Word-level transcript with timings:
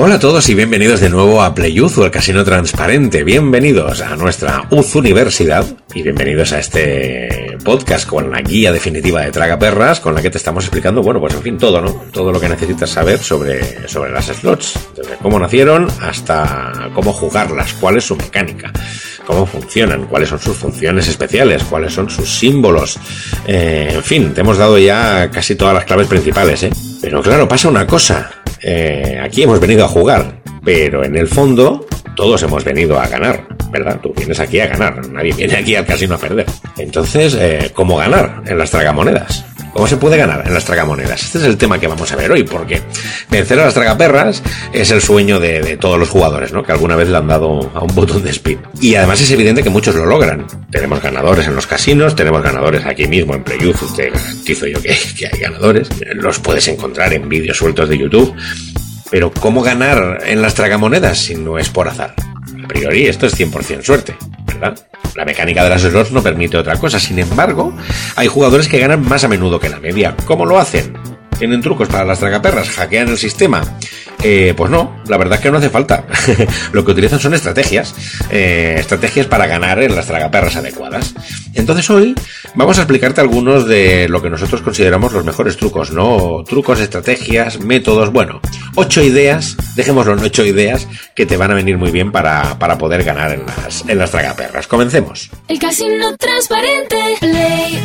Hola 0.00 0.14
a 0.14 0.18
todos 0.20 0.48
y 0.48 0.54
bienvenidos 0.54 1.00
de 1.00 1.10
nuevo 1.10 1.42
a 1.42 1.52
PlayUzu, 1.56 2.04
el 2.04 2.12
casino 2.12 2.44
transparente. 2.44 3.24
Bienvenidos 3.24 4.00
a 4.00 4.14
nuestra 4.14 4.68
UZ 4.70 4.94
Universidad 4.94 5.66
y 5.92 6.04
bienvenidos 6.04 6.52
a 6.52 6.60
este 6.60 7.58
podcast 7.64 8.08
con 8.08 8.30
la 8.30 8.40
guía 8.40 8.70
definitiva 8.70 9.22
de 9.22 9.32
Tragaperras 9.32 9.98
con 9.98 10.14
la 10.14 10.22
que 10.22 10.30
te 10.30 10.38
estamos 10.38 10.62
explicando, 10.62 11.02
bueno, 11.02 11.18
pues 11.18 11.34
en 11.34 11.42
fin, 11.42 11.58
todo, 11.58 11.80
¿no? 11.80 11.90
Todo 12.12 12.30
lo 12.30 12.38
que 12.38 12.48
necesitas 12.48 12.90
saber 12.90 13.18
sobre, 13.18 13.88
sobre 13.88 14.12
las 14.12 14.26
slots, 14.26 14.78
desde 14.96 15.16
cómo 15.16 15.36
nacieron 15.36 15.88
hasta 16.00 16.90
cómo 16.94 17.12
jugarlas, 17.12 17.72
cuál 17.72 17.96
es 17.96 18.04
su 18.04 18.14
mecánica, 18.14 18.72
cómo 19.26 19.46
funcionan, 19.46 20.06
cuáles 20.06 20.28
son 20.28 20.38
sus 20.38 20.56
funciones 20.56 21.08
especiales, 21.08 21.64
cuáles 21.64 21.92
son 21.92 22.08
sus 22.08 22.38
símbolos. 22.38 23.00
Eh, 23.48 23.90
en 23.94 24.04
fin, 24.04 24.32
te 24.32 24.42
hemos 24.42 24.58
dado 24.58 24.78
ya 24.78 25.28
casi 25.32 25.56
todas 25.56 25.74
las 25.74 25.84
claves 25.86 26.06
principales, 26.06 26.62
¿eh? 26.62 26.70
Pero 27.00 27.22
claro, 27.22 27.48
pasa 27.48 27.68
una 27.68 27.86
cosa. 27.86 28.30
Eh, 28.62 29.18
aquí 29.22 29.42
hemos 29.42 29.60
venido 29.60 29.84
a 29.84 29.88
jugar, 29.88 30.40
pero 30.64 31.04
en 31.04 31.16
el 31.16 31.28
fondo 31.28 31.86
todos 32.16 32.42
hemos 32.42 32.64
venido 32.64 32.98
a 32.98 33.06
ganar, 33.06 33.46
¿verdad? 33.70 34.00
Tú 34.02 34.12
vienes 34.16 34.40
aquí 34.40 34.58
a 34.60 34.66
ganar, 34.66 35.06
nadie 35.08 35.32
viene 35.32 35.56
aquí 35.56 35.76
al 35.76 35.86
casino 35.86 36.16
a 36.16 36.18
perder. 36.18 36.46
Entonces, 36.76 37.36
eh, 37.38 37.70
¿cómo 37.74 37.96
ganar 37.96 38.42
en 38.46 38.58
las 38.58 38.70
tragamonedas? 38.70 39.44
¿Cómo 39.72 39.86
se 39.86 39.96
puede 39.96 40.16
ganar 40.16 40.44
en 40.46 40.54
las 40.54 40.64
tragamonedas? 40.64 41.22
Este 41.22 41.38
es 41.38 41.44
el 41.44 41.56
tema 41.56 41.78
que 41.78 41.86
vamos 41.86 42.10
a 42.10 42.16
ver 42.16 42.30
hoy, 42.32 42.42
porque 42.42 42.82
vencer 43.30 43.60
a 43.60 43.64
las 43.66 43.74
tragaperras 43.74 44.42
es 44.72 44.90
el 44.90 45.00
sueño 45.00 45.38
de, 45.38 45.76
todos 45.76 45.98
los 45.98 46.08
jugadores, 46.08 46.52
¿no? 46.52 46.62
Que 46.62 46.72
alguna 46.72 46.96
vez 46.96 47.08
le 47.08 47.16
han 47.16 47.28
dado 47.28 47.70
a 47.74 47.80
un 47.82 47.94
botón 47.94 48.22
de 48.22 48.30
spin. 48.30 48.58
Y 48.80 48.94
además 48.94 49.20
es 49.20 49.30
evidente 49.30 49.62
que 49.62 49.70
muchos 49.70 49.94
lo 49.94 50.06
logran. 50.06 50.46
Tenemos 50.70 51.02
ganadores 51.02 51.46
en 51.46 51.54
los 51.54 51.66
casinos, 51.66 52.16
tenemos 52.16 52.42
ganadores 52.42 52.84
aquí 52.86 53.06
mismo 53.06 53.34
en 53.34 53.44
PlayUth, 53.44 53.94
te 53.94 54.10
garantizo 54.10 54.66
yo 54.66 54.80
que, 54.80 54.96
que 55.16 55.26
hay 55.26 55.40
ganadores. 55.40 55.88
Los 56.14 56.38
puedes 56.38 56.66
encontrar 56.68 57.12
en 57.12 57.28
vídeos 57.28 57.56
sueltos 57.56 57.88
de 57.88 57.98
YouTube. 57.98 58.34
Pero 59.10 59.30
¿cómo 59.30 59.62
ganar 59.62 60.22
en 60.26 60.42
las 60.42 60.54
tragamonedas 60.54 61.18
si 61.18 61.34
no 61.34 61.58
es 61.58 61.68
por 61.70 61.88
azar? 61.88 62.14
A 62.62 62.68
priori 62.68 63.06
esto 63.06 63.26
es 63.26 63.38
100% 63.38 63.82
suerte, 63.82 64.16
La 65.14 65.24
mecánica 65.24 65.64
de 65.64 65.70
las 65.70 65.82
slots 65.82 66.12
no 66.12 66.22
permite 66.22 66.56
otra 66.56 66.76
cosa. 66.76 67.00
Sin 67.00 67.18
embargo, 67.18 67.72
hay 68.16 68.28
jugadores 68.28 68.68
que 68.68 68.78
ganan 68.78 69.06
más 69.06 69.24
a 69.24 69.28
menudo 69.28 69.58
que 69.58 69.68
la 69.68 69.80
media. 69.80 70.14
¿Cómo 70.26 70.46
lo 70.46 70.58
hacen? 70.58 70.94
¿Tienen 71.38 71.60
trucos 71.60 71.88
para 71.88 72.04
las 72.04 72.18
tragaperras? 72.18 72.70
¿Hackean 72.70 73.08
el 73.08 73.18
sistema? 73.18 73.62
Eh, 74.22 74.52
pues 74.56 74.70
no, 74.70 75.00
la 75.06 75.16
verdad 75.16 75.36
es 75.38 75.42
que 75.42 75.50
no 75.50 75.58
hace 75.58 75.70
falta. 75.70 76.04
lo 76.72 76.84
que 76.84 76.90
utilizan 76.92 77.20
son 77.20 77.34
estrategias, 77.34 77.94
eh, 78.30 78.76
estrategias 78.78 79.26
para 79.26 79.46
ganar 79.46 79.82
en 79.82 79.94
las 79.94 80.06
tragaperras 80.06 80.56
adecuadas. 80.56 81.14
Entonces 81.54 81.88
hoy 81.90 82.14
vamos 82.54 82.78
a 82.78 82.82
explicarte 82.82 83.20
algunos 83.20 83.66
de 83.66 84.08
lo 84.08 84.20
que 84.20 84.30
nosotros 84.30 84.62
consideramos 84.62 85.12
los 85.12 85.24
mejores 85.24 85.56
trucos, 85.56 85.92
¿no? 85.92 86.44
Trucos, 86.46 86.80
estrategias, 86.80 87.60
métodos, 87.60 88.12
bueno, 88.12 88.40
ocho 88.74 89.02
ideas, 89.02 89.56
dejémoslo 89.76 90.14
en 90.14 90.20
ocho 90.20 90.44
ideas 90.44 90.88
que 91.14 91.26
te 91.26 91.36
van 91.36 91.52
a 91.52 91.54
venir 91.54 91.78
muy 91.78 91.90
bien 91.90 92.12
para, 92.12 92.58
para 92.58 92.78
poder 92.78 93.04
ganar 93.04 93.32
en 93.32 93.46
las, 93.46 93.84
en 93.88 93.98
las 93.98 94.10
tragaperras. 94.10 94.66
Comencemos. 94.66 95.30
El 95.48 95.58
casino 95.58 96.16
transparente, 96.16 96.96
Play 97.20 97.82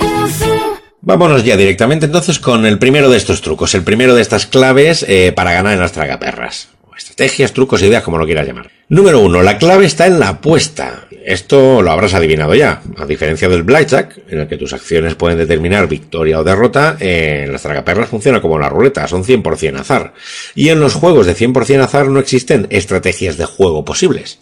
Vámonos 1.06 1.44
ya 1.44 1.58
directamente 1.58 2.06
entonces 2.06 2.40
con 2.40 2.66
el 2.66 2.80
primero 2.80 3.10
de 3.10 3.18
estos 3.18 3.42
trucos, 3.42 3.76
el 3.76 3.84
primero 3.84 4.16
de 4.16 4.22
estas 4.22 4.46
claves 4.46 5.06
eh, 5.10 5.34
para 5.36 5.52
ganar 5.52 5.74
en 5.74 5.82
las 5.82 5.92
tragaperras. 5.92 6.70
Estrategias, 6.98 7.52
trucos, 7.52 7.82
ideas, 7.82 8.04
como 8.04 8.18
lo 8.18 8.26
quieras 8.26 8.48
llamar. 8.48 8.72
Número 8.88 9.20
uno, 9.20 9.42
la 9.42 9.58
clave 9.58 9.86
está 9.86 10.08
en 10.08 10.18
la 10.18 10.30
apuesta. 10.30 11.08
Esto 11.26 11.82
lo 11.82 11.92
habrás 11.92 12.14
adivinado 12.14 12.56
ya. 12.56 12.82
A 12.96 13.06
diferencia 13.06 13.50
del 13.50 13.64
blackjack, 13.64 14.18
en 14.30 14.40
el 14.40 14.48
que 14.48 14.56
tus 14.56 14.72
acciones 14.72 15.16
pueden 15.16 15.38
determinar 15.38 15.90
victoria 15.90 16.40
o 16.40 16.44
derrota, 16.46 16.96
en 17.02 17.52
las 17.52 17.64
tragaperras 17.64 18.08
funciona 18.08 18.42
como 18.42 18.58
la 18.58 18.70
ruleta, 18.70 19.06
son 19.06 19.26
100% 19.26 19.82
azar. 19.82 20.14
Y 20.56 20.70
en 20.70 20.80
los 20.80 20.94
juegos 20.94 21.26
de 21.26 21.36
100% 21.36 21.84
azar 21.84 22.08
no 22.08 22.20
existen 22.22 22.68
estrategias 22.70 23.36
de 23.36 23.44
juego 23.44 23.84
posibles. 23.84 24.40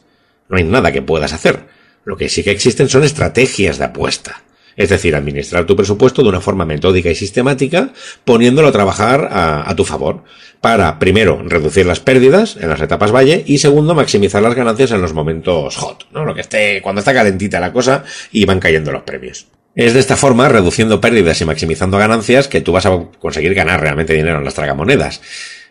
No 0.47 0.57
hay 0.57 0.63
nada 0.63 0.91
que 0.91 1.01
puedas 1.01 1.33
hacer. 1.33 1.61
Lo 2.05 2.17
que 2.17 2.29
sí 2.29 2.43
que 2.43 2.51
existen 2.51 2.87
son 2.87 3.03
estrategias 3.03 3.79
de 3.79 3.85
apuesta. 3.85 4.43
Es 4.75 4.89
decir, 4.89 5.15
administrar 5.15 5.65
tu 5.65 5.75
presupuesto 5.75 6.23
de 6.23 6.29
una 6.29 6.41
forma 6.41 6.65
metódica 6.65 7.09
y 7.09 7.15
sistemática, 7.15 7.93
poniéndolo 8.25 8.67
a 8.67 8.71
trabajar 8.71 9.29
a, 9.31 9.73
tu 9.75 9.85
favor, 9.85 10.23
para, 10.59 10.99
primero, 10.99 11.41
reducir 11.45 11.85
las 11.85 11.99
pérdidas 11.99 12.57
en 12.57 12.69
las 12.69 12.81
etapas 12.81 13.11
valle 13.11 13.43
y, 13.45 13.57
segundo, 13.57 13.95
maximizar 13.95 14.41
las 14.41 14.55
ganancias 14.55 14.91
en 14.91 15.01
los 15.01 15.13
momentos 15.13 15.75
hot, 15.77 16.07
¿no? 16.11 16.25
Lo 16.25 16.35
que 16.35 16.41
esté, 16.41 16.81
cuando 16.81 16.99
está 16.99 17.13
calentita 17.13 17.59
la 17.59 17.73
cosa 17.73 18.03
y 18.31 18.45
van 18.45 18.59
cayendo 18.59 18.91
los 18.91 19.03
premios. 19.03 19.47
Es 19.75 19.93
de 19.93 19.99
esta 19.99 20.17
forma, 20.17 20.49
reduciendo 20.49 20.99
pérdidas 20.99 21.39
y 21.41 21.45
maximizando 21.45 21.97
ganancias, 21.97 22.47
que 22.47 22.61
tú 22.61 22.73
vas 22.73 22.85
a 22.85 23.07
conseguir 23.19 23.53
ganar 23.53 23.79
realmente 23.79 24.13
dinero 24.13 24.37
en 24.37 24.45
las 24.45 24.53
tragamonedas. 24.53 25.21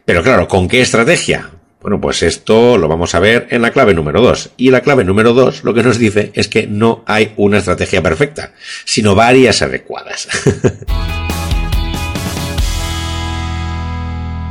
Pero 0.05 0.23
claro, 0.23 0.49
¿con 0.49 0.69
qué 0.69 0.81
estrategia? 0.81 1.51
Bueno, 1.81 1.99
pues 1.99 2.23
esto 2.23 2.77
lo 2.77 2.89
vamos 2.89 3.15
a 3.15 3.21
ver 3.21 3.47
en 3.51 3.63
la 3.63 3.71
clave 3.71 3.95
número 3.95 4.21
2. 4.21 4.51
Y 4.59 4.71
la 4.71 4.83
clave 4.83 5.03
número 5.03 5.33
2 5.33 5.65
lo 5.65 5.73
que 5.73 5.83
nos 5.83 5.99
dice 5.99 6.31
es 6.35 6.47
que 6.49 6.67
no 6.67 7.03
hay 7.07 7.33
una 7.37 7.57
estrategia 7.57 8.03
perfecta, 8.03 8.53
sino 8.85 9.15
varias 9.15 9.63
adecuadas. 9.63 10.29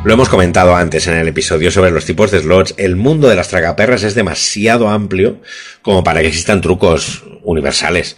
Lo 0.06 0.14
hemos 0.14 0.30
comentado 0.30 0.76
antes 0.76 1.08
en 1.08 1.18
el 1.18 1.28
episodio 1.28 1.72
sobre 1.72 1.92
los 1.92 2.06
tipos 2.06 2.32
de 2.32 2.40
slots. 2.40 2.74
El 2.78 2.96
mundo 2.96 3.28
de 3.28 3.36
las 3.36 3.50
tragaperras 3.50 4.04
es 4.04 4.16
demasiado 4.16 4.88
amplio 4.88 5.42
como 5.82 6.06
para 6.06 6.22
que 6.22 6.28
existan 6.28 6.62
trucos 6.62 7.26
universales 7.44 8.16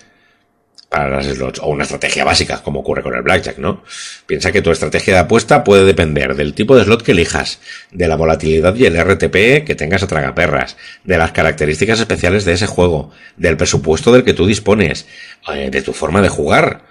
para 0.92 1.10
las 1.10 1.26
slots 1.26 1.60
o 1.60 1.70
una 1.70 1.84
estrategia 1.84 2.26
básica, 2.26 2.62
como 2.62 2.82
ocurre 2.82 3.02
con 3.02 3.16
el 3.16 3.22
blackjack, 3.22 3.60
¿no? 3.60 3.82
Piensa 4.26 4.52
que 4.52 4.62
tu 4.62 4.72
estrategia 4.72 5.14
de 5.14 5.20
apuesta 5.22 5.64
puede 5.64 5.86
depender 5.86 6.36
del 6.36 6.54
tipo 6.54 6.76
de 6.76 6.84
slot 6.84 7.02
que 7.02 7.14
elijas, 7.14 7.62
de 7.92 8.10
la 8.10 8.18
volatilidad 8.18 8.76
y 8.76 8.86
el 8.86 9.02
RTP 9.02 9.66
que 9.66 9.76
tengas 9.78 10.04
a 10.04 10.08
tragaperras, 10.08 10.76
de 11.06 11.18
las 11.18 11.32
características 11.32 12.02
especiales 12.02 12.44
de 12.44 12.52
ese 12.52 12.68
juego, 12.68 13.10
del 13.38 13.56
presupuesto 13.56 14.12
del 14.12 14.26
que 14.26 14.34
tú 14.34 14.46
dispones, 14.46 15.08
eh, 15.54 15.70
de 15.72 15.82
tu 15.82 15.94
forma 15.94 16.22
de 16.22 16.28
jugar, 16.28 16.82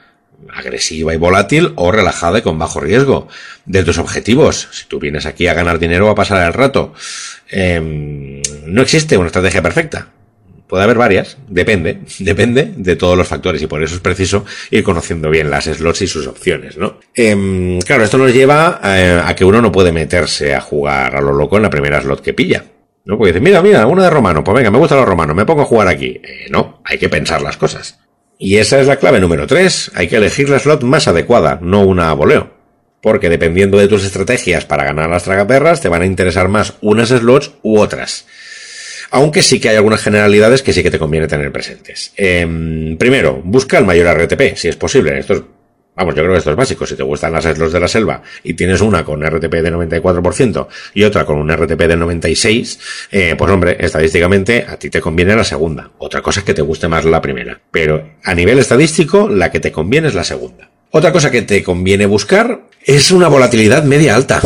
agresiva 0.51 1.13
y 1.13 1.19
volátil 1.19 1.75
o 1.77 1.93
relajada 1.93 2.39
y 2.39 2.43
con 2.43 2.59
bajo 2.59 2.81
riesgo, 2.81 3.29
de 3.67 3.85
tus 3.85 3.99
objetivos, 3.99 4.69
si 4.73 4.87
tú 4.87 4.99
vienes 4.99 5.27
aquí 5.27 5.47
a 5.47 5.53
ganar 5.53 5.79
dinero 5.79 6.07
o 6.07 6.11
a 6.11 6.15
pasar 6.15 6.47
el 6.47 6.55
rato. 6.55 6.95
Em, 7.51 8.41
no 8.65 8.81
existe 8.81 9.19
una 9.19 9.27
estrategia 9.27 9.61
perfecta 9.61 10.09
Puede 10.71 10.85
haber 10.85 10.99
varias, 10.99 11.37
depende, 11.49 12.03
depende 12.21 12.73
de 12.77 12.95
todos 12.95 13.19
los 13.19 13.27
factores 13.27 13.61
y 13.61 13.67
por 13.67 13.83
eso 13.83 13.97
es 13.97 14.01
preciso 14.01 14.45
ir 14.71 14.85
conociendo 14.85 15.29
bien 15.29 15.51
las 15.51 15.65
slots 15.65 16.03
y 16.03 16.07
sus 16.07 16.29
opciones, 16.29 16.77
¿no? 16.77 17.01
Em, 17.13 17.81
claro, 17.81 18.05
esto 18.05 18.17
nos 18.19 18.33
lleva 18.33 18.81
eh, 18.85 19.21
a, 19.23 19.35
que 19.35 19.45
uno 19.45 19.61
no 19.61 19.73
puede 19.73 19.91
meterse 19.91 20.55
a 20.55 20.61
jugar 20.61 21.17
a 21.17 21.21
lo 21.21 21.33
loco 21.33 21.57
en 21.57 21.65
la 21.65 21.71
primera 21.71 22.01
slot 22.01 22.23
que 22.23 22.35
pilla. 22.35 22.65
¿No? 23.05 23.19
Porque 23.19 23.33
dice, 23.33 23.41
mira, 23.41 23.63
mira, 23.63 23.85
uno 23.87 24.03
de 24.03 24.11
romano, 24.11 24.45
pues 24.45 24.55
venga, 24.55 24.71
me 24.71 24.79
gusta 24.79 24.95
los 24.95 25.07
romanos, 25.07 25.35
me 25.35 25.45
pongo 25.45 25.63
a 25.63 25.65
jugar 25.65 25.89
aquí. 25.89 26.21
Eh, 26.23 26.47
no, 26.51 26.81
hay 26.85 26.99
que 26.99 27.09
pensar 27.09 27.43
las 27.43 27.57
cosas. 27.57 27.99
Y 28.39 28.59
esa 28.59 28.79
es 28.79 28.87
la 28.87 28.97
clave 28.97 29.19
número 29.19 29.49
tres, 29.49 29.91
hay 29.97 30.07
que 30.07 30.17
elegir 30.17 30.49
la 30.49 30.61
slot 30.61 30.85
más 30.85 31.09
adecuada, 31.09 31.59
no 31.61 31.83
una 31.83 32.11
a 32.11 32.15
voleo. 32.15 32.53
Porque 33.03 33.29
dependiendo 33.29 33.77
de 33.77 33.89
tus 33.89 34.05
estrategias 34.05 34.67
para 34.67 34.85
ganar 34.85 35.11
las 35.11 35.25
tragaperras, 35.25 35.81
te 35.81 35.89
van 35.89 36.03
a 36.03 36.07
interesar 36.07 36.47
más 36.47 36.75
unas 36.81 37.09
slots 37.09 37.55
u 37.63 37.79
otras. 37.79 38.27
Aunque 39.11 39.43
sí 39.43 39.61
que 39.61 39.69
hay 39.69 39.77
algunas 39.77 40.03
generalidades 40.03 40.63
que 40.63 40.73
sí 40.73 40.83
que 40.83 40.91
te 40.91 40.99
conviene 40.99 41.27
tener 41.27 41.51
presentes. 41.53 42.13
Em, 42.17 42.97
primero, 42.97 43.41
busca 43.45 43.79
el 43.79 43.85
mayor 43.85 44.07
RTP, 44.07 44.57
si 44.57 44.69
es 44.69 44.77
posible. 44.77 45.19
Esto 45.19 45.35
es, 45.35 45.43
vamos, 45.97 46.15
yo 46.15 46.23
creo 46.23 46.33
que 46.33 46.39
esto 46.39 46.51
es 46.51 46.57
básico. 46.57 46.87
Si 46.87 46.95
te 46.95 47.03
gustan 47.03 47.33
las 47.33 47.45
slots 47.45 47.73
de 47.73 47.81
la 47.81 47.89
selva 47.89 48.23
y 48.45 48.55
tienes 48.55 48.81
una 48.81 49.05
con 49.05 49.25
RTP 49.25 49.55
de 49.55 49.73
94% 49.73 50.69
y 50.95 51.03
otra 51.03 51.25
con 51.25 51.39
un 51.39 51.51
RTP 51.53 51.81
de 51.81 51.97
96%, 51.97 52.79
eh, 53.11 53.35
pues 53.37 53.51
hombre, 53.51 53.77
estadísticamente 53.81 54.65
a 54.69 54.77
ti 54.77 54.91
te 54.91 55.01
conviene 55.01 55.35
la 55.35 55.45
segunda. 55.45 55.91
Otra 55.99 56.23
cosa 56.23 56.41
es 56.41 56.47
que 56.47 56.55
te 56.55 56.63
guste 56.63 56.89
más 56.89 57.05
la 57.05 57.21
primera. 57.21 57.61
Pero 57.71 58.11
a 58.23 58.35
nivel 58.35 58.59
estadístico, 58.59 59.29
la 59.29 59.51
que 59.51 59.61
te 59.61 59.73
conviene 59.73 60.09
es 60.09 60.15
la 60.15 60.25
segunda. 60.25 60.71
Otra 60.93 61.13
cosa 61.13 61.31
que 61.31 61.43
te 61.43 61.63
conviene 61.63 62.07
buscar 62.07 62.63
es 62.85 63.11
una 63.11 63.29
volatilidad 63.29 63.85
media 63.85 64.17
alta. 64.17 64.41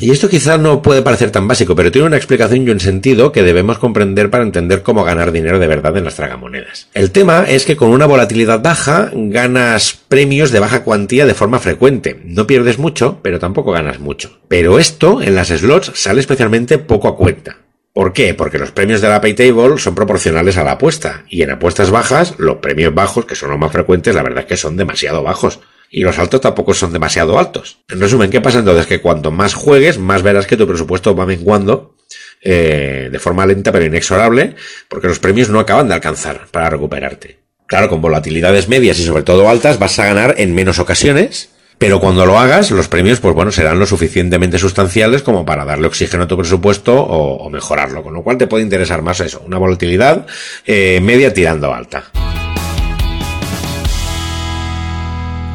Y 0.00 0.10
esto 0.12 0.30
quizás 0.30 0.58
no 0.58 0.80
puede 0.80 1.02
parecer 1.02 1.30
tan 1.30 1.46
básico, 1.46 1.76
pero 1.76 1.92
tiene 1.92 2.06
una 2.06 2.16
explicación 2.16 2.66
y 2.66 2.70
un 2.70 2.80
sentido 2.80 3.32
que 3.32 3.42
debemos 3.42 3.78
comprender 3.78 4.30
para 4.30 4.44
entender 4.44 4.82
cómo 4.82 5.04
ganar 5.04 5.30
dinero 5.30 5.58
de 5.58 5.66
verdad 5.66 5.94
en 5.98 6.04
las 6.04 6.16
tragamonedas. 6.16 6.88
El 6.94 7.10
tema 7.10 7.44
es 7.46 7.66
que 7.66 7.76
con 7.76 7.90
una 7.90 8.06
volatilidad 8.06 8.62
baja 8.62 9.10
ganas 9.12 10.00
premios 10.08 10.52
de 10.52 10.60
baja 10.60 10.84
cuantía 10.84 11.26
de 11.26 11.34
forma 11.34 11.58
frecuente. 11.58 12.18
No 12.24 12.46
pierdes 12.46 12.78
mucho, 12.78 13.18
pero 13.20 13.38
tampoco 13.38 13.72
ganas 13.72 14.00
mucho. 14.00 14.40
Pero 14.48 14.78
esto 14.78 15.20
en 15.20 15.34
las 15.34 15.48
slots 15.48 15.92
sale 15.94 16.20
especialmente 16.20 16.78
poco 16.78 17.08
a 17.08 17.16
cuenta. 17.16 17.58
¿Por 17.92 18.14
qué? 18.14 18.32
Porque 18.32 18.58
los 18.58 18.70
premios 18.70 19.02
de 19.02 19.08
la 19.08 19.20
Paytable 19.20 19.76
son 19.76 19.94
proporcionales 19.94 20.56
a 20.56 20.64
la 20.64 20.72
apuesta. 20.72 21.24
Y 21.28 21.42
en 21.42 21.50
apuestas 21.50 21.90
bajas, 21.90 22.36
los 22.38 22.56
premios 22.56 22.94
bajos, 22.94 23.26
que 23.26 23.34
son 23.34 23.50
los 23.50 23.58
más 23.58 23.72
frecuentes, 23.72 24.14
la 24.14 24.22
verdad 24.22 24.44
es 24.44 24.46
que 24.46 24.56
son 24.56 24.78
demasiado 24.78 25.22
bajos 25.22 25.60
y 25.90 26.02
los 26.02 26.18
altos 26.18 26.40
tampoco 26.40 26.72
son 26.72 26.92
demasiado 26.92 27.38
altos. 27.38 27.78
En 27.88 28.00
resumen, 28.00 28.30
¿qué 28.30 28.40
pasa 28.40 28.60
entonces? 28.60 28.86
Que 28.86 29.00
cuanto 29.00 29.30
más 29.32 29.54
juegues, 29.54 29.98
más 29.98 30.22
verás 30.22 30.46
que 30.46 30.56
tu 30.56 30.66
presupuesto 30.66 31.16
va 31.16 31.26
menguando 31.26 31.96
eh, 32.42 33.08
de 33.10 33.18
forma 33.18 33.44
lenta 33.44 33.72
pero 33.72 33.84
inexorable, 33.84 34.54
porque 34.88 35.08
los 35.08 35.18
premios 35.18 35.48
no 35.50 35.58
acaban 35.58 35.88
de 35.88 35.94
alcanzar 35.94 36.46
para 36.50 36.70
recuperarte. 36.70 37.38
Claro, 37.66 37.88
con 37.88 38.00
volatilidades 38.00 38.68
medias 38.68 38.98
y 38.98 39.04
sobre 39.04 39.22
todo 39.22 39.48
altas 39.48 39.78
vas 39.78 39.98
a 39.98 40.06
ganar 40.06 40.34
en 40.38 40.54
menos 40.54 40.78
ocasiones, 40.78 41.50
Pero 41.80 41.98
cuando 41.98 42.26
lo 42.26 42.38
hagas, 42.38 42.70
los 42.72 42.88
premios, 42.88 43.20
pues 43.20 43.34
bueno, 43.34 43.50
serán 43.50 43.78
lo 43.78 43.86
suficientemente 43.86 44.58
sustanciales 44.58 45.22
como 45.22 45.46
para 45.46 45.64
darle 45.64 45.86
oxígeno 45.86 46.24
a 46.24 46.28
tu 46.28 46.36
presupuesto 46.36 46.94
o, 46.94 47.36
o 47.36 47.48
mejorarlo. 47.48 48.02
Con 48.02 48.12
lo 48.12 48.22
cual 48.22 48.36
te 48.36 48.46
puede 48.46 48.64
interesar 48.64 49.00
más 49.00 49.20
eso, 49.20 49.42
una 49.46 49.56
volatilidad 49.56 50.26
eh, 50.66 51.00
media 51.02 51.32
tirando 51.32 51.72
alta. 51.72 52.04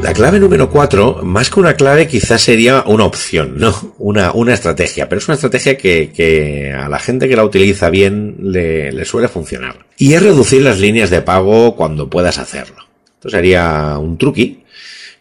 La 0.02 0.14
clave 0.14 0.40
número 0.40 0.70
cuatro, 0.70 1.22
más 1.24 1.50
que 1.50 1.60
una 1.60 1.74
clave, 1.74 2.08
quizás 2.08 2.42
sería 2.42 2.84
una 2.86 3.06
opción, 3.06 3.58
¿no? 3.58 3.96
Una, 3.98 4.32
una 4.34 4.54
estrategia, 4.54 5.10
pero 5.10 5.20
es 5.20 5.28
una 5.28 5.36
estrategia 5.36 5.78
que, 5.78 6.12
que 6.16 6.72
a 6.72 6.88
la 6.88 7.00
gente 7.00 7.28
que 7.28 7.36
la 7.36 7.44
utiliza 7.44 7.90
bien 7.90 8.36
le, 8.40 8.92
le, 8.92 9.06
suele 9.06 9.28
funcionar. 9.28 9.86
Y 9.98 10.14
es 10.14 10.22
reducir 10.22 10.62
las 10.62 10.80
líneas 10.80 11.10
de 11.10 11.22
pago 11.22 11.76
cuando 11.76 12.10
puedas 12.10 12.38
hacerlo. 12.38 12.86
Esto 13.16 13.30
sería 13.30 13.98
un 13.98 14.18
truqui 14.18 14.64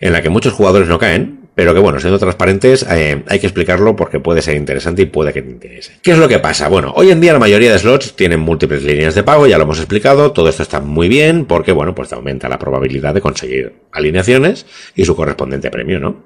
en 0.00 0.12
la 0.12 0.20
que 0.20 0.28
muchos 0.28 0.52
jugadores 0.52 0.88
no 0.88 0.98
caen, 0.98 1.43
pero 1.54 1.72
que 1.72 1.80
bueno, 1.80 2.00
siendo 2.00 2.18
transparentes, 2.18 2.84
eh, 2.90 3.22
hay 3.28 3.38
que 3.38 3.46
explicarlo 3.46 3.94
porque 3.94 4.18
puede 4.18 4.42
ser 4.42 4.56
interesante 4.56 5.02
y 5.02 5.06
puede 5.06 5.32
que 5.32 5.42
te 5.42 5.50
interese. 5.50 5.92
¿Qué 6.02 6.12
es 6.12 6.18
lo 6.18 6.26
que 6.26 6.40
pasa? 6.40 6.68
Bueno, 6.68 6.92
hoy 6.96 7.10
en 7.10 7.20
día 7.20 7.32
la 7.32 7.38
mayoría 7.38 7.72
de 7.72 7.78
slots 7.78 8.16
tienen 8.16 8.40
múltiples 8.40 8.82
líneas 8.82 9.14
de 9.14 9.22
pago, 9.22 9.46
ya 9.46 9.56
lo 9.56 9.64
hemos 9.64 9.78
explicado, 9.78 10.32
todo 10.32 10.48
esto 10.48 10.62
está 10.62 10.80
muy 10.80 11.08
bien 11.08 11.44
porque 11.44 11.72
bueno, 11.72 11.94
pues 11.94 12.08
te 12.08 12.16
aumenta 12.16 12.48
la 12.48 12.58
probabilidad 12.58 13.14
de 13.14 13.20
conseguir 13.20 13.74
alineaciones 13.92 14.66
y 14.96 15.04
su 15.04 15.14
correspondiente 15.14 15.70
premio, 15.70 16.00
¿no? 16.00 16.24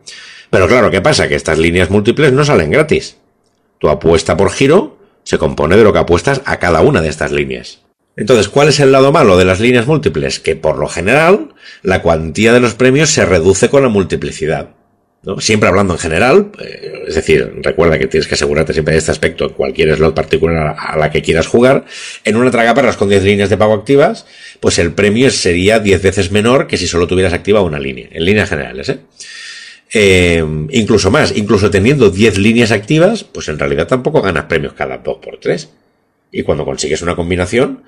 Pero 0.51 0.67
claro, 0.67 0.91
¿qué 0.91 1.03
pasa? 1.03 1.29
Que 1.29 1.35
estas 1.35 1.59
líneas 1.59 1.91
múltiples 1.91 2.33
no 2.33 2.45
salen 2.45 2.71
gratis. 2.71 3.19
Tu 3.79 3.89
apuesta 3.89 4.37
por 4.37 4.51
giro 4.51 4.99
se 5.25 5.37
compone 5.37 5.77
de 5.77 5.85
lo 5.85 5.93
que 5.93 5.99
apuestas 5.99 6.41
a 6.47 6.59
cada 6.59 6.81
una 6.81 7.03
de 7.03 7.11
estas 7.11 7.33
líneas. 7.33 7.81
Entonces, 8.17 8.49
¿cuál 8.49 8.69
es 8.69 8.81
el 8.81 8.91
lado 8.91 9.13
malo 9.13 9.37
de 9.37 9.45
las 9.45 9.61
líneas 9.61 9.87
múltiples? 9.87 10.41
Que 10.41 10.57
por 10.57 10.79
lo 10.79 10.89
general, 10.89 11.55
la 11.83 12.03
cuantía 12.03 12.53
de 12.53 12.61
los 12.61 12.75
premios 12.75 13.11
se 13.11 13.27
reduce 13.27 13.69
con 13.69 13.83
la 13.83 13.89
multiplicidad. 13.89 14.71
Siempre 15.41 15.69
hablando 15.69 15.95
en 15.95 15.99
general, 15.99 16.53
eh, 16.61 17.05
es 17.09 17.15
decir, 17.17 17.53
recuerda 17.63 17.99
que 17.99 18.07
tienes 18.07 18.29
que 18.29 18.35
asegurarte 18.35 18.73
siempre 18.73 18.93
de 18.93 18.99
este 18.99 19.11
aspecto 19.11 19.47
en 19.47 19.53
cualquier 19.53 19.95
slot 19.97 20.15
particular 20.15 20.77
a 20.79 20.97
la 20.97 21.11
que 21.11 21.23
quieras 21.23 21.49
jugar. 21.49 21.85
En 22.25 22.37
una 22.37 22.51
tragaperras 22.51 22.97
con 22.97 23.09
10 23.09 23.25
líneas 23.25 23.51
de 23.51 23.57
pago 23.57 23.75
activas, 23.75 24.27
pues 24.61 24.79
el 24.79 24.93
premio 24.93 25.29
sería 25.31 25.81
10 25.81 26.03
veces 26.03 26.31
menor 26.31 26.69
que 26.69 26.77
si 26.77 26.87
solo 26.87 27.09
tuvieras 27.09 27.33
activa 27.33 27.63
una 27.63 27.81
línea, 27.81 28.09
en 28.13 28.25
líneas 28.25 28.49
generales, 28.49 28.89
¿eh? 28.89 29.01
Eh, 29.93 30.45
incluso 30.71 31.11
más, 31.11 31.35
incluso 31.37 31.71
teniendo 31.71 32.11
10 32.11 32.39
líneas 32.39 32.71
activas, 32.71 33.25
pues 33.25 33.49
en 33.49 33.59
realidad 33.59 33.87
tampoco 33.87 34.23
ganas 34.23 34.45
premios 34.45 34.75
cada 34.75 34.99
2 34.99 35.19
por 35.19 35.39
3 35.39 35.71
Y 36.31 36.43
cuando 36.43 36.65
consigues 36.65 37.01
una 37.03 37.17
combinación, 37.17 37.83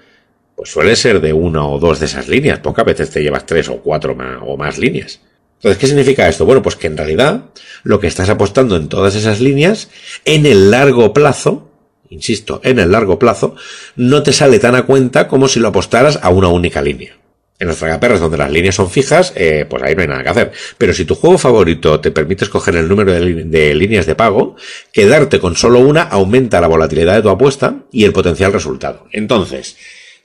pues 0.56 0.71
suele 0.71 0.97
ser 0.97 1.21
de 1.21 1.32
una 1.32 1.67
o 1.67 1.79
dos 1.79 2.00
de 2.00 2.06
esas 2.06 2.29
líneas. 2.29 2.59
Pocas 2.59 2.85
veces 2.85 3.11
te 3.11 3.23
llevas 3.23 3.47
tres 3.47 3.69
o 3.69 3.81
cuatro 3.81 4.15
más, 4.15 4.38
o 4.43 4.56
más 4.56 4.79
líneas. 4.79 5.21
Entonces, 5.60 5.78
¿qué 5.78 5.86
significa 5.88 6.26
esto? 6.26 6.46
Bueno, 6.46 6.62
pues 6.62 6.74
que 6.74 6.86
en 6.86 6.96
realidad 6.96 7.42
lo 7.82 8.00
que 8.00 8.06
estás 8.06 8.30
apostando 8.30 8.76
en 8.76 8.88
todas 8.88 9.14
esas 9.14 9.40
líneas, 9.40 9.90
en 10.24 10.46
el 10.46 10.70
largo 10.70 11.12
plazo, 11.12 11.70
insisto, 12.08 12.62
en 12.64 12.78
el 12.78 12.90
largo 12.90 13.18
plazo, 13.18 13.56
no 13.94 14.22
te 14.22 14.32
sale 14.32 14.58
tan 14.58 14.74
a 14.74 14.84
cuenta 14.84 15.28
como 15.28 15.48
si 15.48 15.60
lo 15.60 15.68
apostaras 15.68 16.18
a 16.22 16.30
una 16.30 16.48
única 16.48 16.80
línea. 16.80 17.14
En 17.58 17.68
las 17.68 17.76
tragaperras 17.76 18.20
donde 18.20 18.38
las 18.38 18.50
líneas 18.50 18.74
son 18.74 18.88
fijas, 18.88 19.34
eh, 19.36 19.66
pues 19.68 19.82
ahí 19.82 19.94
no 19.94 20.00
hay 20.00 20.08
nada 20.08 20.22
que 20.22 20.30
hacer. 20.30 20.52
Pero 20.78 20.94
si 20.94 21.04
tu 21.04 21.14
juego 21.14 21.36
favorito 21.36 22.00
te 22.00 22.10
permite 22.10 22.44
escoger 22.44 22.74
el 22.76 22.88
número 22.88 23.12
de, 23.12 23.44
de, 23.44 23.74
líneas 23.74 24.06
de 24.06 24.14
pago, 24.14 24.56
quedarte 24.94 25.40
con 25.40 25.54
solo 25.56 25.80
una 25.80 26.04
aumenta 26.04 26.62
la 26.62 26.68
volatilidad 26.68 27.16
de 27.16 27.22
tu 27.22 27.28
apuesta 27.28 27.82
y 27.92 28.04
el 28.04 28.14
potencial 28.14 28.54
resultado. 28.54 29.08
Entonces, 29.12 29.76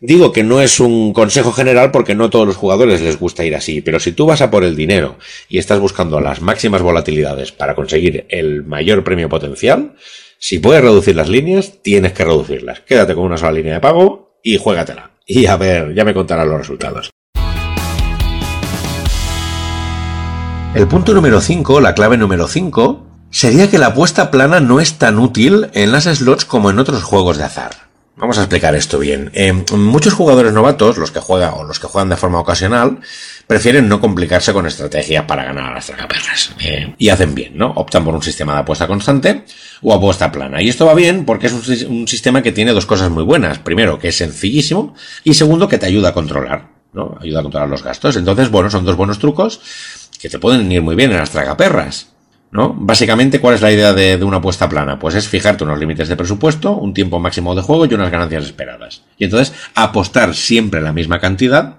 Digo 0.08 0.32
que 0.32 0.44
no 0.44 0.62
es 0.62 0.80
un 0.80 1.14
consejo 1.14 1.52
general 1.52 1.90
porque 1.90 2.14
no 2.14 2.26
a 2.26 2.30
todos 2.30 2.46
los 2.46 2.58
jugadores 2.58 3.02
les 3.02 3.18
gusta 3.18 3.44
ir 3.44 3.56
así, 3.56 3.82
pero 3.82 4.00
si 4.00 4.12
tú 4.12 4.28
vas 4.28 4.40
a 4.40 4.52
por 4.52 4.64
el 4.64 4.76
dinero 4.76 5.18
y 5.50 5.58
estás 5.58 5.80
buscando 5.80 6.22
las 6.22 6.42
máximas 6.42 6.84
volatilidades 6.84 7.52
para 7.52 7.74
conseguir 7.74 8.28
el 8.30 8.64
mayor 8.64 9.04
premio 9.04 9.30
potencial, 9.30 9.96
si 10.38 10.60
puedes 10.60 10.84
reducir 10.84 11.16
las 11.16 11.28
líneas, 11.28 11.82
tienes 11.82 12.14
que 12.14 12.24
reducirlas. 12.24 12.82
Quédate 12.82 13.16
con 13.16 13.24
una 13.24 13.38
sola 13.38 13.54
línea 13.54 13.74
de 13.74 13.80
pago 13.80 14.38
y 14.44 14.58
juégatela. 14.58 15.10
Y 15.26 15.48
a 15.48 15.58
ver, 15.58 15.96
ya 15.96 16.06
me 16.06 16.14
contarán 16.14 16.50
los 16.50 16.60
resultados. 16.60 17.10
El 20.76 20.88
punto 20.88 21.16
número 21.16 21.42
5, 21.42 21.82
la 21.82 21.96
clave 21.96 22.18
número 22.18 22.48
5, 22.48 23.08
sería 23.32 23.72
que 23.72 23.80
la 23.80 23.88
apuesta 23.88 24.30
plana 24.30 24.60
no 24.60 24.80
es 24.80 25.00
tan 25.00 25.18
útil 25.18 25.70
en 25.74 25.92
las 25.92 26.04
slots 26.04 26.46
como 26.46 26.70
en 26.70 26.78
otros 26.78 27.02
juegos 27.02 27.40
de 27.40 27.46
azar. 27.46 27.86
Vamos 28.18 28.38
a 28.38 28.42
explicar 28.42 28.74
esto 28.76 28.98
bien. 28.98 29.30
Eh, 29.34 29.52
muchos 29.74 30.14
jugadores 30.14 30.54
novatos, 30.54 30.98
los 30.98 31.12
que 31.12 31.20
juegan 31.20 31.54
o 31.56 31.64
los 31.66 31.80
que 31.80 31.88
juegan 31.88 32.08
de 32.08 32.16
forma 32.16 32.40
ocasional, 32.40 33.00
prefieren 33.46 33.90
no 33.90 34.00
complicarse 34.00 34.54
con 34.54 34.66
estrategias 34.66 35.26
para 35.26 35.44
ganar 35.44 35.66
a 35.66 35.76
las 35.76 35.88
tragaperras. 35.88 36.56
Eh, 36.60 36.96
y 36.98 37.10
hacen 37.10 37.36
bien, 37.36 37.58
¿no? 37.58 37.74
Optan 37.76 38.06
por 38.06 38.16
un 38.16 38.24
sistema 38.24 38.54
de 38.54 38.60
apuesta 38.60 38.88
constante 38.88 39.44
o 39.82 39.94
apuesta 39.94 40.32
plana. 40.32 40.62
Y 40.62 40.70
esto 40.70 40.86
va 40.86 40.94
bien 40.94 41.26
porque 41.26 41.48
es 41.48 41.54
un, 41.54 41.94
un 41.94 42.08
sistema 42.08 42.42
que 42.42 42.54
tiene 42.54 42.72
dos 42.72 42.86
cosas 42.86 43.10
muy 43.10 43.24
buenas. 43.24 43.60
Primero, 43.60 44.00
que 44.00 44.08
es 44.08 44.16
sencillísimo. 44.16 44.96
Y 45.26 45.34
segundo, 45.34 45.68
que 45.68 45.78
te 45.78 45.86
ayuda 45.86 46.10
a 46.10 46.14
controlar, 46.14 46.70
¿no? 46.94 47.18
Ayuda 47.20 47.40
a 47.40 47.44
controlar 47.44 47.68
los 47.68 47.84
gastos. 47.84 48.16
Entonces, 48.16 48.50
bueno, 48.50 48.70
son 48.70 48.86
dos 48.86 48.96
buenos 48.96 49.20
trucos 49.20 49.60
que 50.22 50.30
te 50.30 50.40
pueden 50.40 50.72
ir 50.72 50.82
muy 50.82 50.96
bien 50.96 51.12
en 51.12 51.18
las 51.18 51.32
tragaperras. 51.32 52.15
¿No? 52.56 52.74
Básicamente, 52.74 53.42
¿cuál 53.42 53.56
es 53.56 53.62
la 53.62 53.70
idea 53.70 53.92
de, 53.92 54.24
una 54.24 54.38
apuesta 54.38 54.70
plana? 54.70 54.98
Pues 54.98 55.14
es 55.16 55.28
fijarte 55.28 55.66
unos 55.66 55.78
límites 55.78 56.08
de 56.08 56.16
presupuesto, 56.16 56.72
un 56.72 56.94
tiempo 56.94 57.20
máximo 57.20 57.54
de 57.54 57.62
juego 57.62 57.86
y 57.86 57.94
unas 57.94 58.10
ganancias 58.10 58.46
esperadas. 58.46 59.02
Y 59.18 59.26
entonces 59.26 59.54
apostar 59.76 60.34
siempre 60.34 60.80
la 60.80 60.94
misma 60.94 61.20
cantidad, 61.20 61.76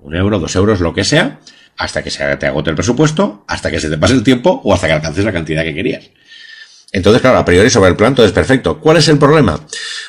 un 0.00 0.16
euro, 0.16 0.40
dos 0.40 0.56
euros, 0.56 0.80
lo 0.80 0.92
que 0.92 1.04
sea, 1.04 1.38
hasta 1.78 2.02
que 2.02 2.10
se 2.10 2.36
te 2.38 2.46
agote 2.48 2.70
el 2.70 2.74
presupuesto, 2.74 3.44
hasta 3.46 3.70
que 3.70 3.78
se 3.78 3.88
te 3.88 3.98
pase 3.98 4.14
el 4.14 4.24
tiempo 4.24 4.60
o 4.64 4.74
hasta 4.74 4.88
que 4.88 4.94
alcances 4.94 5.24
la 5.24 5.32
cantidad 5.32 5.62
que 5.62 5.74
querías. 5.74 6.10
Entonces, 6.90 7.22
claro, 7.22 7.38
a 7.38 7.44
priori 7.44 7.70
sobre 7.70 7.90
el 7.90 7.96
plan 7.96 8.16
todo 8.16 8.26
es 8.26 8.32
perfecto. 8.32 8.80
¿Cuál 8.80 8.96
es 8.96 9.06
el 9.06 9.18
problema? 9.18 9.60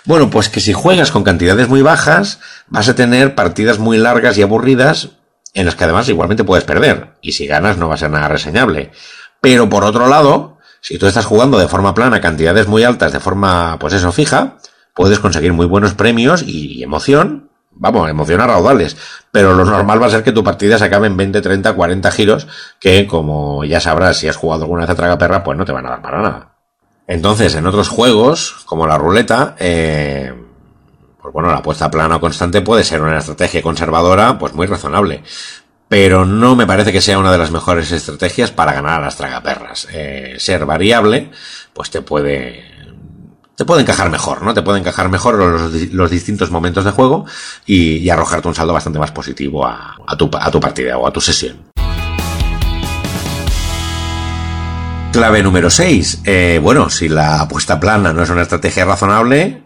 Bueno, 0.05 0.31
pues 0.31 0.49
que 0.49 0.61
si 0.61 0.73
juegas 0.73 1.11
con 1.11 1.23
cantidades 1.23 1.69
muy 1.69 1.83
bajas, 1.83 2.39
vas 2.69 2.89
a 2.89 2.95
tener 2.95 3.35
partidas 3.35 3.77
muy 3.77 3.99
largas 3.99 4.35
y 4.39 4.41
aburridas 4.41 5.09
en 5.53 5.67
las 5.67 5.75
que 5.75 5.83
además 5.83 6.09
igualmente 6.09 6.43
puedes 6.43 6.65
perder. 6.65 7.09
Y 7.21 7.33
si 7.33 7.45
ganas 7.45 7.77
no 7.77 7.87
va 7.87 7.93
a 7.93 7.97
ser 7.97 8.09
nada 8.09 8.29
reseñable. 8.29 8.89
Pero 9.47 9.69
por 9.69 9.85
otro 9.85 10.07
lado, 10.07 10.57
si 10.81 10.97
tú 10.97 11.07
estás 11.07 11.23
jugando 11.23 11.57
de 11.57 11.69
forma 11.69 11.93
plana 11.93 12.19
cantidades 12.19 12.67
muy 12.67 12.83
altas 12.83 13.13
de 13.13 13.21
forma, 13.21 13.77
pues 13.79 13.93
eso, 13.93 14.11
fija, 14.11 14.57
puedes 14.93 15.19
conseguir 15.19 15.53
muy 15.53 15.65
buenos 15.65 15.93
premios 15.93 16.43
y 16.45 16.83
emoción. 16.83 17.49
Vamos, 17.71 18.09
emoción 18.09 18.41
a 18.41 18.47
raudales. 18.47 18.97
Pero 19.31 19.53
lo 19.53 19.63
normal 19.63 20.01
va 20.01 20.07
a 20.07 20.09
ser 20.09 20.23
que 20.23 20.33
tu 20.33 20.43
partida 20.43 20.77
se 20.77 20.83
acabe 20.83 21.07
en 21.07 21.15
20, 21.15 21.39
30, 21.39 21.73
40 21.73 22.11
giros, 22.11 22.47
que 22.81 23.07
como 23.07 23.63
ya 23.63 23.79
sabrás 23.79 24.17
si 24.17 24.27
has 24.27 24.35
jugado 24.35 24.63
alguna 24.63 24.81
vez 24.81 24.89
a 24.89 24.95
traga 24.95 25.17
perra, 25.17 25.45
pues 25.45 25.57
no 25.57 25.63
te 25.63 25.71
van 25.71 25.85
a 25.85 25.91
dar 25.91 26.01
para 26.01 26.21
nada. 26.21 26.55
Entonces, 27.07 27.55
en 27.55 27.67
otros 27.67 27.87
juegos, 27.87 28.65
como 28.65 28.85
la 28.85 28.97
ruleta, 28.97 29.55
eh, 29.59 30.33
pues 31.21 31.33
bueno, 31.33 31.49
la 31.51 31.59
apuesta 31.59 31.89
plana 31.89 32.17
o 32.17 32.19
constante 32.19 32.59
puede 32.59 32.83
ser 32.83 33.01
una 33.01 33.19
estrategia 33.19 33.61
conservadora, 33.61 34.37
pues 34.37 34.53
muy 34.53 34.67
razonable 34.67 35.23
pero 35.89 36.25
no 36.25 36.55
me 36.55 36.65
parece 36.65 36.91
que 36.91 37.01
sea 37.01 37.19
una 37.19 37.31
de 37.31 37.37
las 37.37 37.51
mejores 37.51 37.91
estrategias 37.91 38.51
para 38.51 38.73
ganar 38.73 38.99
a 38.99 39.05
las 39.05 39.15
tragaperras. 39.15 39.87
Eh, 39.91 40.35
ser 40.37 40.65
variable, 40.65 41.31
pues 41.73 41.89
te 41.89 42.01
puede 42.01 42.77
te 43.55 43.65
puede 43.65 43.81
encajar 43.81 44.11
mejor, 44.11 44.43
¿no? 44.43 44.53
Te 44.53 44.61
puede 44.61 44.79
encajar 44.79 45.09
mejor 45.09 45.35
los, 45.35 45.91
los 45.91 46.11
distintos 46.11 46.51
momentos 46.51 46.85
de 46.85 46.91
juego 46.91 47.25
y, 47.65 48.07
arrojarte 48.07 48.47
un 48.47 48.53
saldo 48.53 48.71
bastante 48.71 48.99
más 48.99 49.11
positivo 49.11 49.65
a, 49.65 49.97
a, 50.05 50.15
tu, 50.15 50.29
a 50.39 50.51
tu 50.51 50.59
partida 50.59 50.97
o 50.97 51.07
a 51.07 51.11
tu 51.11 51.19
sesión. 51.19 51.57
Clave 55.11 55.41
número 55.41 55.71
6. 55.71 56.21
Eh, 56.25 56.59
bueno, 56.61 56.91
si 56.91 57.09
la 57.09 57.41
apuesta 57.41 57.79
plana 57.79 58.13
no 58.13 58.21
es 58.21 58.29
una 58.29 58.43
estrategia 58.43 58.85
razonable, 58.85 59.63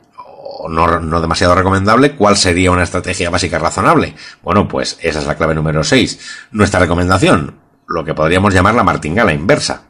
no, 0.70 1.22
demasiado 1.22 1.56
recomendable, 1.56 2.16
¿cuál 2.16 2.38
sería 2.38 2.72
una 2.72 2.84
estrategia 2.84 3.30
básica 3.30 3.60
razonable? 3.60 4.16
Bueno, 4.42 4.68
pues 4.68 4.98
esa 5.02 5.20
es 5.20 5.26
la 5.26 5.36
clave 5.36 5.56
número 5.56 5.84
6. 5.84 6.20
Nuestra 6.52 6.80
recomendación, 6.80 7.60
lo 7.88 8.04
que 8.04 8.14
podríamos 8.14 8.54
llamar 8.54 8.76
la 8.76 8.84
martingala 8.84 9.34
inversa. 9.34 9.84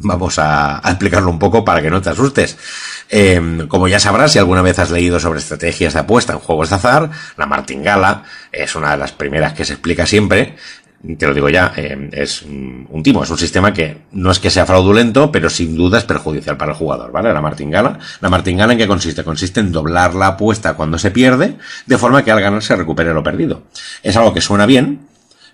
Vamos 0.00 0.38
a, 0.38 0.80
explicarlo 0.84 1.28
un 1.28 1.40
poco 1.40 1.64
para 1.64 1.82
que 1.82 1.90
no 1.90 2.00
te 2.00 2.10
asustes. 2.10 2.56
Eh, 3.08 3.66
como 3.68 3.88
ya 3.88 3.98
sabrás, 3.98 4.32
si 4.32 4.38
alguna 4.38 4.62
vez 4.62 4.78
has 4.78 4.90
leído 4.90 5.18
sobre 5.18 5.40
estrategias 5.40 5.94
de 5.94 6.00
apuesta 6.00 6.34
en 6.34 6.38
juegos 6.38 6.70
de 6.70 6.76
azar, 6.76 7.10
la 7.36 7.46
martingala 7.46 8.22
es 8.52 8.76
una 8.76 8.92
de 8.92 8.98
las 8.98 9.12
primeras 9.12 9.54
que 9.54 9.64
se 9.64 9.72
explica 9.72 10.06
siempre 10.06 10.56
te 11.16 11.26
lo 11.26 11.34
digo 11.34 11.48
ya, 11.48 11.72
eh, 11.76 12.10
es 12.12 12.42
un 12.42 13.02
timo, 13.04 13.22
es 13.22 13.30
un 13.30 13.38
sistema 13.38 13.72
que 13.72 13.98
no 14.12 14.30
es 14.30 14.40
que 14.40 14.50
sea 14.50 14.66
fraudulento, 14.66 15.30
pero 15.30 15.48
sin 15.48 15.76
duda 15.76 15.98
es 15.98 16.04
perjudicial 16.04 16.56
para 16.56 16.72
el 16.72 16.78
jugador, 16.78 17.12
¿vale? 17.12 17.32
La 17.32 17.40
martingala. 17.40 17.98
La 18.20 18.28
martingala 18.28 18.72
en 18.72 18.78
qué 18.78 18.88
consiste? 18.88 19.22
Consiste 19.22 19.60
en 19.60 19.70
doblar 19.70 20.14
la 20.14 20.28
apuesta 20.28 20.74
cuando 20.74 20.98
se 20.98 21.10
pierde, 21.10 21.56
de 21.86 21.98
forma 21.98 22.24
que 22.24 22.32
al 22.32 22.40
ganar 22.40 22.62
se 22.62 22.74
recupere 22.74 23.14
lo 23.14 23.22
perdido. 23.22 23.62
Es 24.02 24.16
algo 24.16 24.34
que 24.34 24.40
suena 24.40 24.66
bien, 24.66 25.06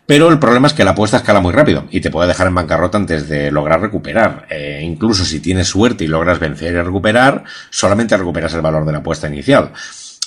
pero 0.07 0.29
el 0.29 0.39
problema 0.39 0.67
es 0.67 0.75
que 0.75 0.85
la 0.85 0.91
apuesta 0.91 1.19
escala 1.19 1.41
muy 1.41 1.53
rápido 1.53 1.87
y 1.91 2.01
te 2.01 2.11
puede 2.11 2.29
dejar 2.29 2.47
en 2.47 2.55
bancarrota 2.55 2.99
antes 2.99 3.29
de 3.29 3.51
lograr 3.51 3.81
recuperar. 3.81 4.47
Eh, 4.51 4.81
incluso 4.83 5.25
si 5.25 5.41
tienes 5.41 5.69
suerte 5.69 6.05
y 6.05 6.09
logras 6.09 6.39
vencer 6.39 6.75
y 6.75 6.81
recuperar, 6.81 7.45
solamente 7.71 8.17
recuperas 8.17 8.53
el 8.55 8.61
valor 8.61 8.85
de 8.85 8.93
la 8.93 8.99
apuesta 8.99 9.29
inicial. 9.29 9.73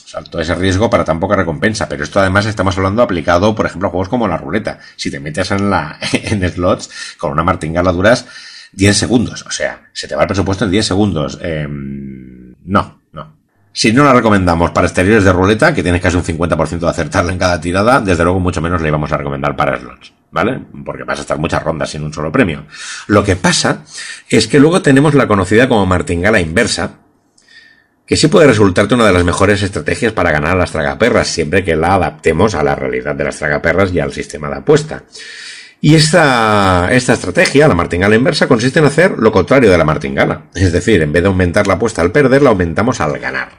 Salto 0.07 0.39
ese 0.39 0.55
riesgo 0.55 0.89
para 0.89 1.03
tan 1.03 1.19
poca 1.19 1.35
recompensa. 1.35 1.89
Pero 1.89 2.03
esto 2.03 2.19
además 2.19 2.45
estamos 2.45 2.77
hablando 2.77 3.01
aplicado, 3.01 3.53
por 3.53 3.65
ejemplo, 3.65 3.89
a 3.89 3.91
juegos 3.91 4.07
como 4.07 4.27
la 4.27 4.37
ruleta. 4.37 4.79
Si 4.95 5.11
te 5.11 5.19
metes 5.19 5.51
en 5.51 5.69
la, 5.69 5.99
en 6.13 6.49
slots 6.49 6.89
con 7.17 7.33
una 7.33 7.43
martingala 7.43 7.91
duras 7.91 8.25
10 8.71 8.97
segundos. 8.97 9.45
O 9.45 9.51
sea, 9.51 9.89
se 9.91 10.07
te 10.07 10.15
va 10.15 10.21
el 10.21 10.27
presupuesto 10.27 10.63
en 10.63 10.71
10 10.71 10.85
segundos. 10.85 11.37
Eh, 11.41 11.67
no, 11.69 13.01
no. 13.11 13.33
Si 13.73 13.91
no 13.91 14.05
la 14.05 14.13
recomendamos 14.13 14.71
para 14.71 14.87
exteriores 14.87 15.25
de 15.25 15.33
ruleta, 15.33 15.73
que 15.73 15.83
tienes 15.83 16.01
casi 16.01 16.15
un 16.15 16.23
50% 16.23 16.79
de 16.79 16.89
acertarla 16.89 17.33
en 17.33 17.37
cada 17.37 17.59
tirada, 17.59 17.99
desde 17.99 18.23
luego 18.23 18.39
mucho 18.39 18.61
menos 18.61 18.81
le 18.81 18.87
íbamos 18.87 19.11
a 19.11 19.17
recomendar 19.17 19.55
para 19.57 19.77
slots. 19.77 20.13
¿Vale? 20.31 20.61
Porque 20.85 21.03
vas 21.03 21.19
a 21.19 21.21
estar 21.21 21.37
muchas 21.37 21.63
rondas 21.63 21.89
sin 21.89 22.03
un 22.03 22.13
solo 22.13 22.31
premio. 22.31 22.65
Lo 23.07 23.23
que 23.23 23.35
pasa 23.35 23.83
es 24.29 24.47
que 24.47 24.59
luego 24.59 24.81
tenemos 24.81 25.13
la 25.15 25.27
conocida 25.27 25.67
como 25.67 25.85
martingala 25.85 26.39
inversa, 26.39 27.06
que 28.07 28.15
sí 28.15 28.29
puede 28.29 28.47
resultarte 28.47 28.95
una 28.95 29.05
de 29.05 29.11
las 29.11 29.25
mejores 29.25 29.61
estrategias 29.61 30.13
para 30.13 30.31
ganar 30.31 30.53
a 30.53 30.59
las 30.59 30.71
tragaperras, 30.71 31.27
siempre 31.27 31.63
que 31.63 31.75
la 31.75 31.95
adaptemos 31.95 32.55
a 32.55 32.63
la 32.63 32.73
realidad 32.73 33.13
de 33.15 33.25
las 33.25 33.37
tragaperras 33.37 33.93
y 33.93 33.99
al 33.99 34.13
sistema 34.13 34.49
de 34.49 34.55
apuesta. 34.55 35.03
Y 35.81 35.93
esta, 35.93 36.87
esta 36.91 37.13
estrategia, 37.13 37.67
la 37.67 37.75
martingala 37.75 38.15
inversa, 38.15 38.47
consiste 38.47 38.79
en 38.79 38.85
hacer 38.85 39.11
lo 39.19 39.31
contrario 39.31 39.69
de 39.69 39.77
la 39.77 39.83
martingala. 39.83 40.45
Es 40.55 40.71
decir, 40.71 41.01
en 41.01 41.11
vez 41.11 41.21
de 41.21 41.27
aumentar 41.27 41.67
la 41.67 41.73
apuesta 41.73 42.01
al 42.01 42.13
perder, 42.13 42.41
la 42.41 42.49
aumentamos 42.49 43.01
al 43.01 43.19
ganar. 43.19 43.49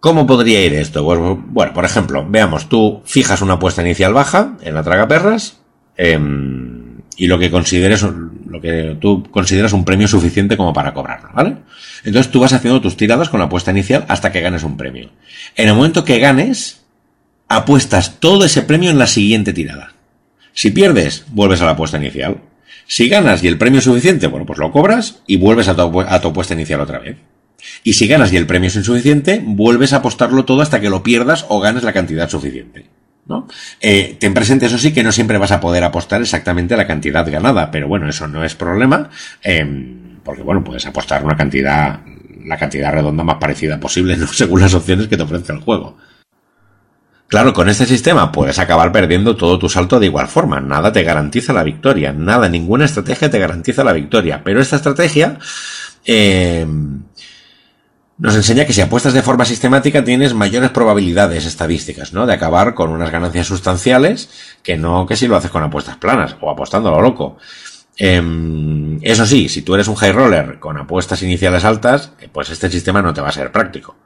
¿Cómo 0.00 0.26
podría 0.26 0.64
ir 0.64 0.74
esto? 0.74 1.02
Pues, 1.02 1.18
bueno, 1.18 1.72
por 1.72 1.86
ejemplo, 1.86 2.24
veamos, 2.28 2.68
tú 2.68 3.02
fijas 3.06 3.40
una 3.40 3.54
apuesta 3.54 3.82
inicial 3.82 4.12
baja 4.12 4.56
en 4.62 4.74
la 4.74 4.82
tragaperras, 4.82 5.60
eh, 5.96 6.16
y 7.16 7.26
lo 7.26 7.38
que 7.38 7.50
consideres, 7.50 8.06
lo 8.48 8.60
que 8.60 8.96
tú 9.00 9.24
consideras 9.30 9.72
un 9.72 9.84
premio 9.84 10.08
suficiente 10.08 10.56
como 10.56 10.72
para 10.72 10.94
cobrarlo, 10.94 11.30
¿vale? 11.34 11.56
Entonces 12.04 12.32
tú 12.32 12.40
vas 12.40 12.52
haciendo 12.52 12.80
tus 12.80 12.96
tiradas 12.96 13.28
con 13.28 13.40
la 13.40 13.46
apuesta 13.46 13.70
inicial 13.70 14.04
hasta 14.08 14.32
que 14.32 14.40
ganes 14.40 14.62
un 14.62 14.76
premio. 14.76 15.10
En 15.56 15.68
el 15.68 15.74
momento 15.74 16.04
que 16.04 16.18
ganes, 16.18 16.82
apuestas 17.48 18.20
todo 18.20 18.44
ese 18.44 18.62
premio 18.62 18.90
en 18.90 18.98
la 18.98 19.06
siguiente 19.06 19.52
tirada. 19.52 19.92
Si 20.52 20.70
pierdes, 20.70 21.24
vuelves 21.28 21.60
a 21.60 21.66
la 21.66 21.72
apuesta 21.72 21.98
inicial. 21.98 22.38
Si 22.86 23.08
ganas 23.08 23.44
y 23.44 23.48
el 23.48 23.58
premio 23.58 23.78
es 23.78 23.84
suficiente, 23.84 24.26
bueno, 24.26 24.46
pues 24.46 24.58
lo 24.58 24.72
cobras 24.72 25.22
y 25.26 25.36
vuelves 25.36 25.68
a 25.68 25.76
tu, 25.76 26.00
a 26.00 26.20
tu 26.20 26.28
apuesta 26.28 26.54
inicial 26.54 26.80
otra 26.80 26.98
vez. 26.98 27.16
Y 27.84 27.94
si 27.94 28.06
ganas 28.06 28.32
y 28.32 28.36
el 28.36 28.46
premio 28.46 28.68
es 28.68 28.76
insuficiente, 28.76 29.42
vuelves 29.44 29.92
a 29.92 29.96
apostarlo 29.96 30.44
todo 30.44 30.62
hasta 30.62 30.80
que 30.80 30.90
lo 30.90 31.02
pierdas 31.02 31.44
o 31.48 31.60
ganes 31.60 31.82
la 31.82 31.92
cantidad 31.92 32.28
suficiente. 32.28 32.86
¿No? 33.28 33.46
Eh, 33.80 34.16
ten 34.18 34.34
presente, 34.34 34.66
eso 34.66 34.78
sí, 34.78 34.92
que 34.92 35.02
no 35.02 35.12
siempre 35.12 35.38
vas 35.38 35.52
a 35.52 35.60
poder 35.60 35.84
apostar 35.84 36.20
exactamente 36.20 36.76
la 36.76 36.86
cantidad 36.86 37.30
ganada, 37.30 37.70
pero 37.70 37.86
bueno, 37.86 38.08
eso 38.08 38.26
no 38.26 38.44
es 38.44 38.54
problema, 38.54 39.10
eh, 39.42 39.96
porque 40.24 40.42
bueno, 40.42 40.64
puedes 40.64 40.86
apostar 40.86 41.24
una 41.24 41.36
cantidad, 41.36 42.00
la 42.44 42.56
cantidad 42.56 42.92
redonda 42.92 43.22
más 43.22 43.36
parecida 43.36 43.78
posible, 43.78 44.16
¿no? 44.16 44.26
según 44.32 44.60
las 44.60 44.74
opciones 44.74 45.08
que 45.08 45.16
te 45.16 45.22
ofrece 45.22 45.52
el 45.52 45.60
juego. 45.60 45.96
Claro, 47.28 47.52
con 47.52 47.68
este 47.68 47.84
sistema 47.84 48.32
puedes 48.32 48.58
acabar 48.58 48.90
perdiendo 48.90 49.36
todo 49.36 49.58
tu 49.58 49.68
salto 49.68 50.00
de 50.00 50.06
igual 50.06 50.28
forma. 50.28 50.60
Nada 50.60 50.90
te 50.90 51.02
garantiza 51.02 51.52
la 51.52 51.62
victoria. 51.62 52.10
Nada, 52.10 52.48
ninguna 52.48 52.86
estrategia 52.86 53.30
te 53.30 53.38
garantiza 53.38 53.84
la 53.84 53.92
victoria. 53.92 54.40
Pero 54.42 54.62
esta 54.62 54.76
estrategia 54.76 55.38
eh, 56.06 56.66
nos 58.18 58.34
enseña 58.34 58.64
que 58.64 58.72
si 58.72 58.80
apuestas 58.80 59.14
de 59.14 59.22
forma 59.22 59.44
sistemática 59.44 60.04
tienes 60.04 60.34
mayores 60.34 60.70
probabilidades 60.70 61.46
estadísticas, 61.46 62.12
¿no? 62.12 62.26
De 62.26 62.34
acabar 62.34 62.74
con 62.74 62.90
unas 62.90 63.10
ganancias 63.10 63.46
sustanciales 63.46 64.28
que 64.62 64.76
no 64.76 65.06
que 65.06 65.16
si 65.16 65.28
lo 65.28 65.36
haces 65.36 65.50
con 65.50 65.62
apuestas 65.62 65.96
planas 65.96 66.36
o 66.40 66.50
apostando 66.50 66.88
a 66.88 66.92
lo 66.92 67.00
loco. 67.00 67.38
Eh, 67.96 68.22
eso 69.02 69.26
sí, 69.26 69.48
si 69.48 69.62
tú 69.62 69.74
eres 69.74 69.88
un 69.88 69.96
high 69.96 70.12
roller 70.12 70.58
con 70.58 70.76
apuestas 70.76 71.22
iniciales 71.22 71.64
altas, 71.64 72.12
eh, 72.20 72.28
pues 72.32 72.50
este 72.50 72.68
sistema 72.70 73.02
no 73.02 73.14
te 73.14 73.20
va 73.20 73.28
a 73.28 73.32
ser 73.32 73.50
práctico 73.50 73.96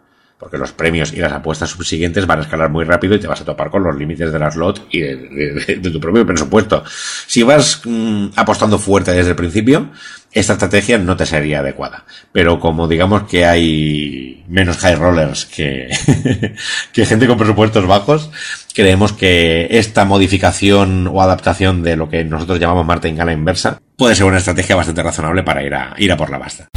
porque 0.43 0.59
los 0.59 0.73
premios 0.73 1.13
y 1.13 1.19
las 1.19 1.31
apuestas 1.31 1.71
subsiguientes 1.71 2.27
van 2.27 2.41
a 2.41 2.43
escalar 2.43 2.69
muy 2.69 2.85
rápido 2.85 3.15
y 3.15 3.21
te 3.21 3.29
vas 3.29 3.41
a 3.41 3.45
topar 3.45 3.71
con 3.71 3.85
los 3.85 3.95
límites 3.95 4.33
de 4.33 4.41
la 4.41 4.51
slot 4.51 4.89
y 4.91 4.99
de, 4.99 5.81
tu 5.81 6.01
propio 6.01 6.27
presupuesto. 6.27 6.83
Si 7.29 7.45
vas 7.45 7.81
mmm, 7.85 8.27
apostando 8.35 8.77
fuerte 8.77 9.13
desde 9.13 9.31
el 9.31 9.37
principio, 9.37 9.91
esta 10.33 10.55
estrategia 10.55 10.99
no 10.99 11.17
te 11.17 11.27
sería 11.27 11.61
adecuada. 11.61 12.05
Pero 12.33 12.59
como 12.61 12.89
digamos 12.89 13.25
que 13.25 13.45
hay 13.45 14.45
menos 14.49 14.79
high 14.79 14.97
rollers 14.97 15.47
que, 15.47 15.89
que 16.93 17.07
gente 17.07 17.27
con 17.27 17.39
presupuestos 17.39 17.87
bajos, 17.87 18.31
creemos 18.75 19.13
que 19.13 19.69
esta 19.71 20.05
modificación 20.05 21.07
o 21.07 21.23
adaptación 21.23 21.83
de 21.83 21.97
lo 21.97 22.09
que 22.09 22.25
nosotros 22.25 22.59
llamamos 22.59 22.87
martingala 22.87 23.33
inversa 23.33 23.81
puede 23.97 24.15
ser 24.15 24.27
una 24.27 24.39
estrategia 24.39 24.77
bastante 24.77 25.03
razonable 25.03 25.43
para 25.43 25.63
ir 25.63 25.75
a, 25.75 25.95
ir 25.99 26.11
a 26.11 26.17
por 26.17 26.31
la 26.31 26.39
basta. 26.39 26.69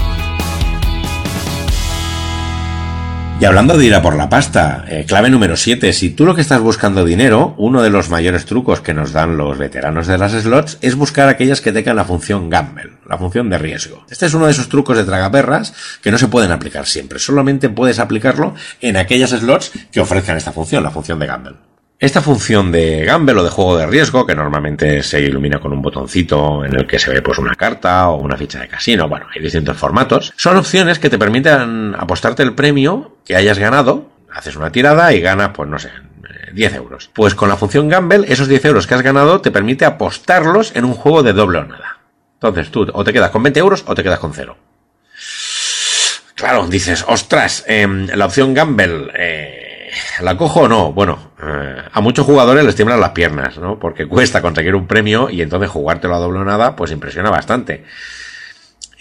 Y 3.38 3.44
hablando 3.44 3.78
de 3.78 3.86
ir 3.86 3.94
a 3.94 4.02
por 4.02 4.16
la 4.16 4.30
pasta, 4.30 4.86
eh, 4.88 5.04
clave 5.06 5.30
número 5.30 5.58
7, 5.58 5.92
si 5.92 6.10
tú 6.10 6.26
lo 6.26 6.36
que 6.36 6.42
estás 6.42 6.62
buscando 6.62 7.04
dinero, 7.04 7.54
uno 7.58 7.82
de 7.82 7.90
los 7.90 8.10
mayores 8.10 8.46
trucos 8.46 8.80
que 8.80 8.94
nos 8.94 9.12
dan 9.12 9.36
los 9.36 9.58
veteranos 9.58 10.08
de 10.08 10.18
las 10.18 10.32
slots 10.32 10.78
es 10.80 10.96
buscar 10.96 11.28
aquellas 11.28 11.60
que 11.60 11.74
tengan 11.74 11.98
la 11.98 12.06
función 12.06 12.50
gamble, 12.50 12.94
la 13.06 13.18
función 13.18 13.50
de 13.50 13.58
riesgo. 13.58 14.06
Este 14.10 14.28
es 14.28 14.34
uno 14.34 14.46
de 14.46 14.54
esos 14.54 14.70
trucos 14.70 14.96
de 14.96 15.04
tragaperras 15.04 15.74
que 16.02 16.12
no 16.12 16.18
se 16.18 16.30
pueden 16.30 16.54
aplicar 16.54 16.86
siempre, 16.86 17.20
solamente 17.20 17.68
puedes 17.68 18.00
aplicarlo 18.00 18.56
en 18.80 18.96
aquellas 18.96 19.32
slots 19.32 19.74
que 19.92 20.00
ofrezcan 20.00 20.38
esta 20.38 20.54
función, 20.54 20.82
la 20.82 20.92
función 20.92 21.20
de 21.20 21.28
gamble. 21.28 21.56
Esta 21.98 22.22
función 22.22 22.74
de 22.74 23.06
gamble 23.06 23.40
o 23.40 23.44
de 23.44 23.50
juego 23.50 23.78
de 23.78 23.88
riesgo, 23.88 24.26
que 24.26 24.36
normalmente 24.36 25.02
se 25.02 25.22
ilumina 25.22 25.60
con 25.60 25.72
un 25.72 25.82
botoncito 25.82 26.66
en 26.66 26.76
el 26.76 26.86
que 26.86 27.00
se 27.00 27.10
ve 27.10 27.22
pues 27.22 27.38
una 27.38 27.56
carta 27.56 28.10
o 28.10 28.18
una 28.18 28.36
ficha 28.36 28.60
de 28.60 28.68
casino, 28.68 29.08
bueno, 29.08 29.28
hay 29.34 29.42
distintos 29.42 29.78
formatos, 29.78 30.34
son 30.36 30.58
opciones 30.58 31.00
que 31.00 31.10
te 31.10 31.18
permiten 31.18 31.96
apostarte 31.98 32.44
el 32.44 32.54
premio 32.54 33.16
que 33.24 33.38
hayas 33.38 33.60
ganado, 33.60 34.10
haces 34.30 34.58
una 34.58 34.74
tirada 34.74 35.14
y 35.14 35.22
ganas, 35.22 35.52
pues 35.56 35.70
no 35.70 35.80
sé, 35.80 35.90
10 36.54 36.76
euros. 36.76 37.10
Pues 37.14 37.34
con 37.34 37.48
la 37.48 37.56
función 37.56 37.88
gamble, 37.88 38.26
esos 38.28 38.50
10 38.50 38.66
euros 38.66 38.88
que 38.88 38.94
has 38.94 39.02
ganado 39.02 39.40
te 39.40 39.52
permite 39.52 39.86
apostarlos 39.86 40.76
en 40.76 40.84
un 40.84 40.96
juego 40.96 41.24
de 41.24 41.32
doble 41.32 41.60
o 41.60 41.64
nada. 41.64 42.00
Entonces 42.34 42.72
tú 42.72 42.86
o 42.92 43.04
te 43.06 43.14
quedas 43.14 43.32
con 43.32 43.42
20 43.42 43.60
euros 43.62 43.86
o 43.88 43.96
te 43.96 44.04
quedas 44.04 44.20
con 44.20 44.34
cero. 44.34 44.58
Claro, 46.36 46.68
dices, 46.68 47.06
ostras, 47.08 47.64
eh, 47.68 47.88
la 47.88 48.26
opción 48.26 48.54
gamble... 48.54 49.12
Eh, 49.18 49.65
¿La 50.22 50.38
cojo 50.38 50.62
o 50.62 50.68
no? 50.68 50.92
Bueno, 50.94 51.32
eh, 51.42 51.84
a 51.92 52.02
muchos 52.02 52.26
jugadores 52.26 52.64
les 52.64 52.76
tiemblan 52.76 53.00
las 53.00 53.12
piernas, 53.12 53.58
¿no? 53.58 53.80
Porque 53.80 54.08
cuesta 54.08 54.42
conseguir 54.42 54.76
un 54.76 54.88
premio 54.88 55.30
y 55.30 55.42
entonces 55.42 55.70
jugártelo 55.70 56.16
a 56.16 56.20
doble 56.20 56.44
nada, 56.44 56.76
pues 56.76 56.92
impresiona 56.92 57.30
bastante. 57.30 57.86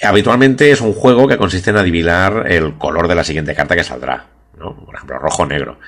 Habitualmente 0.02 0.70
es 0.70 0.80
un 0.80 0.92
juego 0.92 1.26
que 1.26 1.38
consiste 1.38 1.70
en 1.70 1.76
adivinar 1.76 2.44
el 2.50 2.74
color 2.74 3.08
de 3.08 3.14
la 3.14 3.24
siguiente 3.24 3.54
carta 3.54 3.76
que 3.76 3.84
saldrá, 3.84 4.26
¿no? 4.58 4.74
Por 4.76 4.94
ejemplo, 4.94 5.18
rojo 5.18 5.42
o 5.44 5.46
negro. 5.46 5.78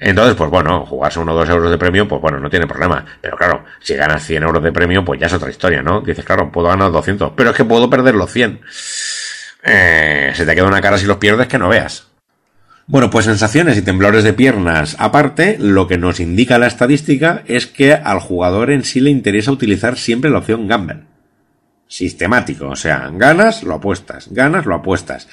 Entonces, 0.00 0.36
pues 0.36 0.48
bueno, 0.48 0.86
jugarse 0.86 1.18
uno 1.18 1.32
o 1.32 1.34
dos 1.34 1.48
euros 1.48 1.70
de 1.70 1.76
premio, 1.76 2.06
pues 2.06 2.22
bueno, 2.22 2.38
no 2.38 2.48
tiene 2.48 2.68
problema. 2.68 3.04
Pero 3.20 3.36
claro, 3.36 3.64
si 3.80 3.94
ganas 3.94 4.24
100 4.24 4.44
euros 4.44 4.62
de 4.62 4.70
premio, 4.70 5.04
pues 5.04 5.18
ya 5.20 5.26
es 5.26 5.32
otra 5.32 5.50
historia, 5.50 5.82
¿no? 5.82 6.00
Dices, 6.00 6.24
claro, 6.24 6.52
puedo 6.52 6.68
ganar 6.68 6.92
200, 6.92 7.32
pero 7.36 7.50
es 7.50 7.56
que 7.56 7.64
puedo 7.64 7.90
perder 7.90 8.14
los 8.14 8.30
100. 8.30 8.60
Eh, 9.64 10.32
se 10.34 10.46
te 10.46 10.54
queda 10.54 10.66
una 10.66 10.80
cara 10.80 10.98
si 10.98 11.06
los 11.06 11.16
pierdes 11.16 11.48
que 11.48 11.58
no 11.58 11.68
veas. 11.68 12.07
Bueno, 12.90 13.10
pues 13.10 13.26
sensaciones 13.26 13.76
y 13.76 13.82
temblores 13.82 14.24
de 14.24 14.32
piernas 14.32 14.96
aparte, 14.98 15.58
lo 15.60 15.86
que 15.86 15.98
nos 15.98 16.20
indica 16.20 16.58
la 16.58 16.68
estadística 16.68 17.42
es 17.46 17.66
que 17.66 17.92
al 17.92 18.18
jugador 18.18 18.70
en 18.70 18.82
sí 18.82 19.00
le 19.00 19.10
interesa 19.10 19.52
utilizar 19.52 19.98
siempre 19.98 20.30
la 20.30 20.38
opción 20.38 20.66
gamble. 20.66 21.02
Sistemático, 21.86 22.66
o 22.66 22.76
sea, 22.76 23.10
ganas, 23.12 23.62
lo 23.62 23.74
apuestas, 23.74 24.32
ganas, 24.32 24.64
lo 24.64 24.74
apuestas. 24.74 25.28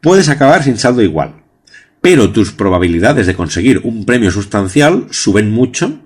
Puedes 0.00 0.30
acabar 0.30 0.62
sin 0.62 0.78
saldo 0.78 1.02
igual, 1.02 1.42
pero 2.00 2.32
tus 2.32 2.52
probabilidades 2.52 3.26
de 3.26 3.34
conseguir 3.34 3.82
un 3.84 4.06
premio 4.06 4.30
sustancial 4.30 5.06
suben 5.10 5.50
mucho 5.50 6.00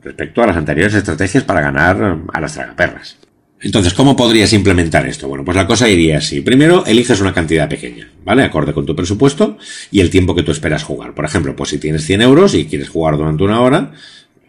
respecto 0.00 0.42
a 0.42 0.46
las 0.46 0.56
anteriores 0.56 0.94
estrategias 0.94 1.44
para 1.44 1.60
ganar 1.60 2.18
a 2.32 2.40
las 2.40 2.54
tragaperras. 2.54 3.18
Entonces, 3.64 3.94
¿cómo 3.94 4.14
podrías 4.14 4.52
implementar 4.52 5.06
esto? 5.06 5.26
Bueno, 5.26 5.42
pues 5.42 5.56
la 5.56 5.66
cosa 5.66 5.88
iría 5.88 6.18
así. 6.18 6.42
Primero, 6.42 6.84
eliges 6.84 7.22
una 7.22 7.32
cantidad 7.32 7.66
pequeña, 7.66 8.10
¿vale? 8.22 8.42
Acorde 8.42 8.74
con 8.74 8.84
tu 8.84 8.94
presupuesto 8.94 9.56
y 9.90 10.00
el 10.00 10.10
tiempo 10.10 10.34
que 10.34 10.42
tú 10.42 10.52
esperas 10.52 10.84
jugar. 10.84 11.14
Por 11.14 11.24
ejemplo, 11.24 11.56
pues 11.56 11.70
si 11.70 11.78
tienes 11.78 12.04
100 12.04 12.20
euros 12.20 12.54
y 12.54 12.66
quieres 12.66 12.90
jugar 12.90 13.16
durante 13.16 13.42
una 13.42 13.62
hora, 13.62 13.92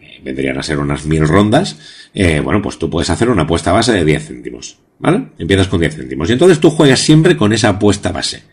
eh, 0.01 0.19
vendrían 0.22 0.57
a 0.57 0.63
ser 0.63 0.79
unas 0.79 1.05
mil 1.05 1.25
rondas, 1.25 1.77
eh, 2.13 2.41
bueno, 2.41 2.62
pues 2.62 2.77
tú 2.77 2.89
puedes 2.89 3.10
hacer 3.10 3.29
una 3.29 3.43
apuesta 3.43 3.72
base 3.72 3.93
de 3.93 4.03
10 4.03 4.27
céntimos, 4.27 4.79
¿vale? 5.00 5.27
Empiezas 5.38 5.69
con 5.69 5.79
10 5.79 5.95
céntimos. 5.95 6.29
Y 6.29 6.34
entonces 6.34 6.60
tú 6.60 6.69
juegas 6.69 7.00
siempre 7.00 7.38
con 7.38 7.53
esa 7.53 7.69
apuesta 7.69 8.12
base. 8.12 8.43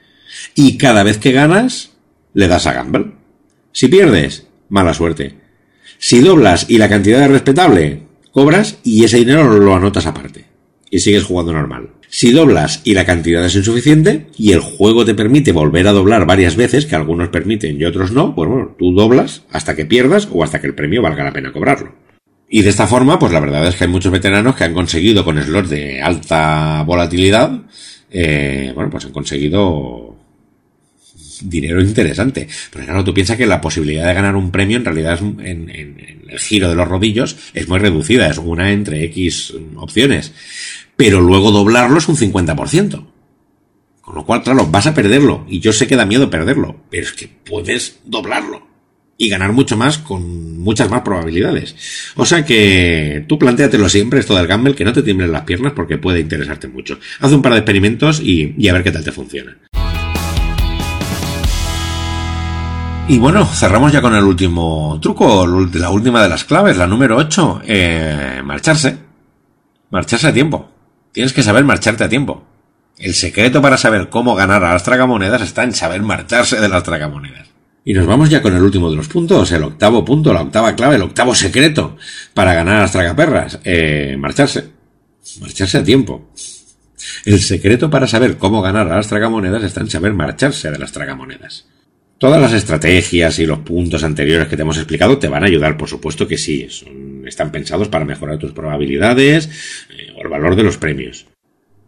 Y 0.54 0.78
cada 0.78 1.02
vez 1.02 1.18
que 1.18 1.32
ganas, 1.32 1.90
le 2.34 2.46
das 2.46 2.68
a 2.68 2.72
gamble. 2.72 3.14
Si 3.72 3.88
pierdes, 3.88 4.46
mala 4.68 4.94
suerte. 4.94 5.34
Si 5.98 6.20
doblas 6.20 6.66
y 6.68 6.78
la 6.78 6.88
cantidad 6.88 7.24
es 7.24 7.30
respetable, 7.32 8.02
cobras 8.30 8.78
y 8.84 9.02
ese 9.02 9.16
dinero 9.16 9.58
lo 9.58 9.74
anotas 9.74 10.06
aparte 10.06 10.51
y 10.92 11.00
sigues 11.00 11.24
jugando 11.24 11.54
normal. 11.54 11.88
Si 12.08 12.30
doblas 12.32 12.82
y 12.84 12.92
la 12.92 13.06
cantidad 13.06 13.44
es 13.46 13.56
insuficiente 13.56 14.26
y 14.36 14.52
el 14.52 14.60
juego 14.60 15.06
te 15.06 15.14
permite 15.14 15.50
volver 15.50 15.88
a 15.88 15.92
doblar 15.92 16.26
varias 16.26 16.54
veces, 16.54 16.84
que 16.84 16.94
algunos 16.94 17.30
permiten 17.30 17.80
y 17.80 17.84
otros 17.84 18.12
no, 18.12 18.34
pues 18.34 18.50
bueno, 18.50 18.76
tú 18.78 18.92
doblas 18.92 19.42
hasta 19.50 19.74
que 19.74 19.86
pierdas 19.86 20.28
o 20.30 20.44
hasta 20.44 20.60
que 20.60 20.66
el 20.66 20.74
premio 20.74 21.00
valga 21.00 21.24
la 21.24 21.32
pena 21.32 21.50
cobrarlo. 21.50 21.94
Y 22.46 22.60
de 22.60 22.68
esta 22.68 22.86
forma, 22.86 23.18
pues 23.18 23.32
la 23.32 23.40
verdad 23.40 23.66
es 23.66 23.74
que 23.74 23.84
hay 23.84 23.90
muchos 23.90 24.12
veteranos 24.12 24.54
que 24.54 24.64
han 24.64 24.74
conseguido 24.74 25.24
con 25.24 25.42
slots 25.42 25.70
de 25.70 26.02
alta 26.02 26.84
volatilidad, 26.86 27.62
eh, 28.10 28.72
bueno, 28.74 28.90
pues 28.90 29.06
han 29.06 29.12
conseguido 29.12 30.14
dinero 31.40 31.80
interesante. 31.80 32.46
Pero 32.70 32.84
claro, 32.84 33.02
tú 33.02 33.14
piensas 33.14 33.38
que 33.38 33.46
la 33.46 33.62
posibilidad 33.62 34.06
de 34.06 34.14
ganar 34.14 34.36
un 34.36 34.50
premio 34.50 34.76
en 34.76 34.84
realidad 34.84 35.14
es 35.14 35.20
en, 35.22 35.70
en 35.70 36.22
el 36.28 36.38
giro 36.38 36.68
de 36.68 36.74
los 36.74 36.88
rodillos 36.88 37.36
es 37.54 37.68
muy 37.68 37.78
reducida, 37.78 38.28
es 38.28 38.38
una 38.38 38.72
entre 38.72 39.04
X 39.04 39.54
opciones. 39.76 40.32
Pero 40.96 41.20
luego 41.20 41.50
doblarlo 41.50 41.98
es 41.98 42.08
un 42.08 42.16
50%. 42.16 43.06
Con 44.00 44.14
lo 44.14 44.26
cual, 44.26 44.42
claro, 44.42 44.66
vas 44.66 44.86
a 44.86 44.94
perderlo. 44.94 45.44
Y 45.48 45.60
yo 45.60 45.72
sé 45.72 45.86
que 45.86 45.96
da 45.96 46.04
miedo 46.04 46.28
perderlo. 46.28 46.76
Pero 46.90 47.04
es 47.04 47.12
que 47.12 47.28
puedes 47.28 48.00
doblarlo. 48.04 48.66
Y 49.16 49.28
ganar 49.28 49.52
mucho 49.52 49.76
más 49.76 49.98
con 49.98 50.58
muchas 50.58 50.90
más 50.90 51.02
probabilidades. 51.02 51.76
O 52.16 52.26
sea 52.26 52.44
que 52.44 53.24
tú 53.28 53.38
planteatelo 53.38 53.88
siempre 53.88 54.20
esto 54.20 54.34
del 54.36 54.48
gamble, 54.48 54.74
que 54.74 54.84
no 54.84 54.92
te 54.92 55.02
tiemblen 55.02 55.30
las 55.30 55.42
piernas 55.42 55.72
porque 55.74 55.98
puede 55.98 56.20
interesarte 56.20 56.66
mucho. 56.66 56.98
Haz 57.20 57.32
un 57.32 57.42
par 57.42 57.52
de 57.52 57.58
experimentos 57.58 58.20
y, 58.20 58.54
y 58.58 58.68
a 58.68 58.72
ver 58.72 58.82
qué 58.82 58.90
tal 58.90 59.04
te 59.04 59.12
funciona. 59.12 59.56
Y 63.08 63.18
bueno, 63.18 63.44
cerramos 63.44 63.92
ya 63.92 64.00
con 64.00 64.14
el 64.14 64.24
último 64.24 64.98
truco, 65.00 65.46
la 65.46 65.90
última 65.90 66.22
de 66.22 66.28
las 66.28 66.44
claves, 66.44 66.76
la 66.76 66.86
número 66.86 67.16
8. 67.16 67.62
Eh, 67.66 68.40
marcharse. 68.44 68.96
Marcharse 69.90 70.28
a 70.28 70.32
tiempo. 70.32 70.71
Tienes 71.12 71.32
que 71.32 71.42
saber 71.42 71.64
marcharte 71.64 72.04
a 72.04 72.08
tiempo. 72.08 72.44
El 72.98 73.14
secreto 73.14 73.60
para 73.60 73.76
saber 73.76 74.08
cómo 74.08 74.34
ganar 74.34 74.64
a 74.64 74.72
las 74.72 74.84
tragamonedas 74.84 75.42
está 75.42 75.64
en 75.64 75.74
saber 75.74 76.02
marcharse 76.02 76.60
de 76.60 76.68
las 76.68 76.82
tragamonedas. 76.82 77.48
Y 77.84 77.94
nos 77.94 78.06
vamos 78.06 78.30
ya 78.30 78.40
con 78.40 78.54
el 78.54 78.62
último 78.62 78.90
de 78.90 78.96
los 78.96 79.08
puntos, 79.08 79.50
el 79.50 79.64
octavo 79.64 80.04
punto, 80.04 80.32
la 80.32 80.42
octava 80.42 80.76
clave, 80.76 80.96
el 80.96 81.02
octavo 81.02 81.34
secreto 81.34 81.96
para 82.32 82.54
ganar 82.54 82.76
a 82.76 82.80
las 82.82 82.92
tragaperras. 82.92 83.58
Eh, 83.64 84.16
marcharse. 84.18 84.70
Marcharse 85.40 85.78
a 85.78 85.84
tiempo. 85.84 86.30
El 87.24 87.40
secreto 87.40 87.90
para 87.90 88.06
saber 88.06 88.38
cómo 88.38 88.62
ganar 88.62 88.90
a 88.90 88.96
las 88.96 89.08
tragamonedas 89.08 89.64
está 89.64 89.80
en 89.80 89.90
saber 89.90 90.12
marcharse 90.12 90.70
de 90.70 90.78
las 90.78 90.92
tragamonedas. 90.92 91.66
Todas 92.18 92.40
las 92.40 92.52
estrategias 92.52 93.40
y 93.40 93.46
los 93.46 93.58
puntos 93.60 94.04
anteriores 94.04 94.46
que 94.46 94.54
te 94.54 94.62
hemos 94.62 94.76
explicado 94.76 95.18
te 95.18 95.26
van 95.26 95.42
a 95.42 95.46
ayudar, 95.46 95.76
por 95.76 95.88
supuesto 95.88 96.28
que 96.28 96.38
sí. 96.38 96.68
Están 97.32 97.52
pensados 97.52 97.88
para 97.88 98.04
mejorar 98.04 98.38
tus 98.38 98.52
probabilidades 98.52 99.48
eh, 99.90 100.12
o 100.16 100.22
el 100.22 100.28
valor 100.28 100.56
de 100.56 100.62
los 100.62 100.78
premios. 100.78 101.26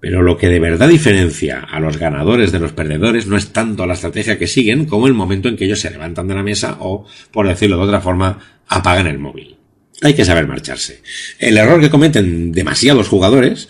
Pero 0.00 0.20
lo 0.20 0.36
que 0.36 0.48
de 0.48 0.60
verdad 0.60 0.88
diferencia 0.88 1.60
a 1.60 1.80
los 1.80 1.96
ganadores 1.96 2.52
de 2.52 2.58
los 2.58 2.72
perdedores 2.72 3.26
no 3.26 3.38
es 3.38 3.54
tanto 3.54 3.86
la 3.86 3.94
estrategia 3.94 4.38
que 4.38 4.46
siguen 4.46 4.84
como 4.84 5.06
el 5.06 5.14
momento 5.14 5.48
en 5.48 5.56
que 5.56 5.64
ellos 5.64 5.80
se 5.80 5.90
levantan 5.90 6.28
de 6.28 6.34
la 6.34 6.42
mesa 6.42 6.76
o, 6.80 7.06
por 7.30 7.48
decirlo 7.48 7.78
de 7.78 7.84
otra 7.84 8.02
forma, 8.02 8.38
apagan 8.68 9.06
el 9.06 9.18
móvil. 9.18 9.56
Hay 10.02 10.12
que 10.12 10.26
saber 10.26 10.46
marcharse. 10.46 11.00
El 11.38 11.56
error 11.56 11.80
que 11.80 11.88
cometen 11.88 12.52
demasiados 12.52 13.08
jugadores 13.08 13.68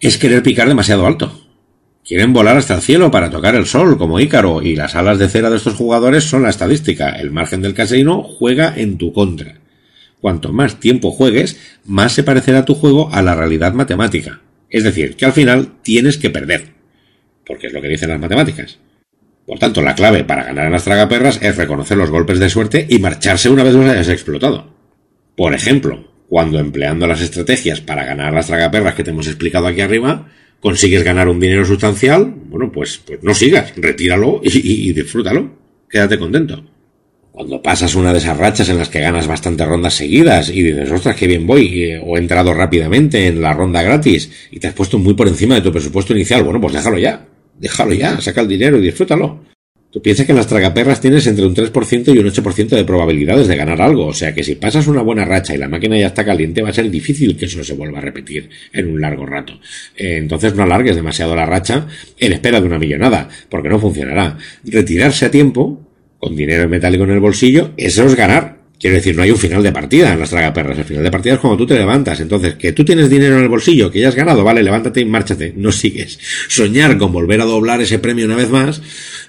es 0.00 0.16
querer 0.16 0.42
picar 0.42 0.68
demasiado 0.68 1.06
alto. 1.06 1.48
Quieren 2.02 2.32
volar 2.32 2.56
hasta 2.56 2.76
el 2.76 2.80
cielo 2.80 3.10
para 3.10 3.30
tocar 3.30 3.54
el 3.54 3.66
sol, 3.66 3.98
como 3.98 4.20
Ícaro, 4.20 4.62
y 4.62 4.74
las 4.74 4.94
alas 4.94 5.18
de 5.18 5.28
cera 5.28 5.50
de 5.50 5.58
estos 5.58 5.74
jugadores 5.74 6.24
son 6.24 6.44
la 6.44 6.48
estadística. 6.48 7.10
El 7.10 7.30
margen 7.30 7.60
del 7.60 7.74
casino 7.74 8.22
juega 8.22 8.72
en 8.74 8.96
tu 8.96 9.12
contra. 9.12 9.56
Cuanto 10.20 10.52
más 10.52 10.80
tiempo 10.80 11.10
juegues, 11.10 11.58
más 11.84 12.12
se 12.12 12.24
parecerá 12.24 12.64
tu 12.64 12.74
juego 12.74 13.12
a 13.12 13.22
la 13.22 13.34
realidad 13.34 13.72
matemática. 13.72 14.40
Es 14.70 14.84
decir, 14.84 15.16
que 15.16 15.24
al 15.24 15.32
final 15.32 15.80
tienes 15.82 16.18
que 16.18 16.30
perder. 16.30 16.74
Porque 17.46 17.68
es 17.68 17.72
lo 17.72 17.80
que 17.80 17.88
dicen 17.88 18.10
las 18.10 18.20
matemáticas. 18.20 18.78
Por 19.46 19.58
tanto, 19.58 19.80
la 19.80 19.94
clave 19.94 20.24
para 20.24 20.44
ganar 20.44 20.66
en 20.66 20.72
las 20.72 20.84
tragaperras 20.84 21.40
es 21.40 21.56
reconocer 21.56 21.96
los 21.96 22.10
golpes 22.10 22.38
de 22.38 22.50
suerte 22.50 22.86
y 22.88 22.98
marcharse 22.98 23.48
una 23.48 23.62
vez 23.62 23.72
los 23.72 23.88
hayas 23.88 24.08
explotado. 24.08 24.74
Por 25.36 25.54
ejemplo, 25.54 26.12
cuando 26.28 26.58
empleando 26.58 27.06
las 27.06 27.22
estrategias 27.22 27.80
para 27.80 28.04
ganar 28.04 28.34
las 28.34 28.48
tragaperras 28.48 28.94
que 28.94 29.04
te 29.04 29.10
hemos 29.10 29.26
explicado 29.26 29.66
aquí 29.66 29.80
arriba, 29.80 30.28
consigues 30.60 31.02
ganar 31.02 31.28
un 31.28 31.40
dinero 31.40 31.64
sustancial, 31.64 32.26
bueno, 32.26 32.70
pues, 32.70 32.98
pues 32.98 33.22
no 33.22 33.34
sigas, 33.34 33.72
retíralo 33.76 34.40
y, 34.42 34.92
disfrútalo. 34.92 35.56
Quédate 35.88 36.18
contento. 36.18 36.62
Cuando 37.38 37.62
pasas 37.62 37.94
una 37.94 38.12
de 38.12 38.18
esas 38.18 38.36
rachas 38.36 38.68
en 38.68 38.78
las 38.78 38.88
que 38.88 38.98
ganas 38.98 39.28
bastantes 39.28 39.64
rondas 39.64 39.94
seguidas 39.94 40.50
y 40.50 40.60
dices, 40.60 40.90
ostras, 40.90 41.14
qué 41.14 41.28
bien 41.28 41.46
voy, 41.46 41.84
eh, 41.84 42.02
o 42.04 42.16
he 42.16 42.18
entrado 42.18 42.52
rápidamente 42.52 43.28
en 43.28 43.40
la 43.40 43.52
ronda 43.52 43.80
gratis 43.80 44.28
y 44.50 44.58
te 44.58 44.66
has 44.66 44.74
puesto 44.74 44.98
muy 44.98 45.14
por 45.14 45.28
encima 45.28 45.54
de 45.54 45.60
tu 45.60 45.70
presupuesto 45.70 46.12
inicial, 46.12 46.42
bueno, 46.42 46.60
pues 46.60 46.72
déjalo 46.72 46.98
ya, 46.98 47.28
déjalo 47.56 47.94
ya, 47.94 48.20
saca 48.20 48.40
el 48.40 48.48
dinero 48.48 48.76
y 48.78 48.82
disfrútalo. 48.82 49.44
Tú 49.92 50.02
piensas 50.02 50.26
que 50.26 50.32
en 50.32 50.38
las 50.38 50.48
tragaperras 50.48 51.00
tienes 51.00 51.28
entre 51.28 51.46
un 51.46 51.54
3% 51.54 52.12
y 52.12 52.18
un 52.18 52.26
8% 52.26 52.68
de 52.70 52.84
probabilidades 52.84 53.46
de 53.46 53.54
ganar 53.54 53.80
algo, 53.80 54.06
o 54.06 54.14
sea 54.14 54.34
que 54.34 54.42
si 54.42 54.56
pasas 54.56 54.88
una 54.88 55.02
buena 55.02 55.24
racha 55.24 55.54
y 55.54 55.58
la 55.58 55.68
máquina 55.68 55.96
ya 55.96 56.08
está 56.08 56.24
caliente 56.24 56.60
va 56.60 56.70
a 56.70 56.74
ser 56.74 56.90
difícil 56.90 57.36
que 57.36 57.44
eso 57.44 57.62
se 57.62 57.74
vuelva 57.74 57.98
a 57.98 58.02
repetir 58.02 58.50
en 58.72 58.88
un 58.88 59.00
largo 59.00 59.24
rato. 59.24 59.60
Eh, 59.96 60.16
entonces 60.16 60.56
no 60.56 60.64
alargues 60.64 60.96
demasiado 60.96 61.36
la 61.36 61.46
racha 61.46 61.86
en 62.18 62.32
espera 62.32 62.60
de 62.60 62.66
una 62.66 62.80
millonada, 62.80 63.28
porque 63.48 63.68
no 63.68 63.78
funcionará. 63.78 64.36
Retirarse 64.64 65.24
a 65.24 65.30
tiempo, 65.30 65.87
con 66.18 66.34
dinero 66.36 66.68
metálico 66.68 67.04
en 67.04 67.10
el 67.10 67.20
bolsillo, 67.20 67.72
eso 67.76 68.04
es 68.04 68.14
ganar. 68.14 68.58
Quiero 68.78 68.96
decir, 68.96 69.16
no 69.16 69.22
hay 69.22 69.30
un 69.32 69.38
final 69.38 69.60
de 69.60 69.72
partida 69.72 70.12
en 70.12 70.20
las 70.20 70.30
tragaperras. 70.30 70.78
El 70.78 70.84
final 70.84 71.02
de 71.02 71.10
partida 71.10 71.34
es 71.34 71.40
cuando 71.40 71.56
tú 71.56 71.66
te 71.66 71.74
levantas. 71.74 72.20
Entonces, 72.20 72.54
que 72.54 72.72
tú 72.72 72.84
tienes 72.84 73.10
dinero 73.10 73.36
en 73.36 73.42
el 73.42 73.48
bolsillo, 73.48 73.90
que 73.90 74.00
ya 74.00 74.08
has 74.08 74.14
ganado, 74.14 74.44
vale, 74.44 74.62
levántate 74.62 75.00
y 75.00 75.04
márchate. 75.04 75.52
No 75.56 75.72
sigues. 75.72 76.18
Soñar 76.48 76.96
con 76.96 77.12
volver 77.12 77.40
a 77.40 77.44
doblar 77.44 77.80
ese 77.80 77.98
premio 77.98 78.26
una 78.26 78.36
vez 78.36 78.50
más, 78.50 78.80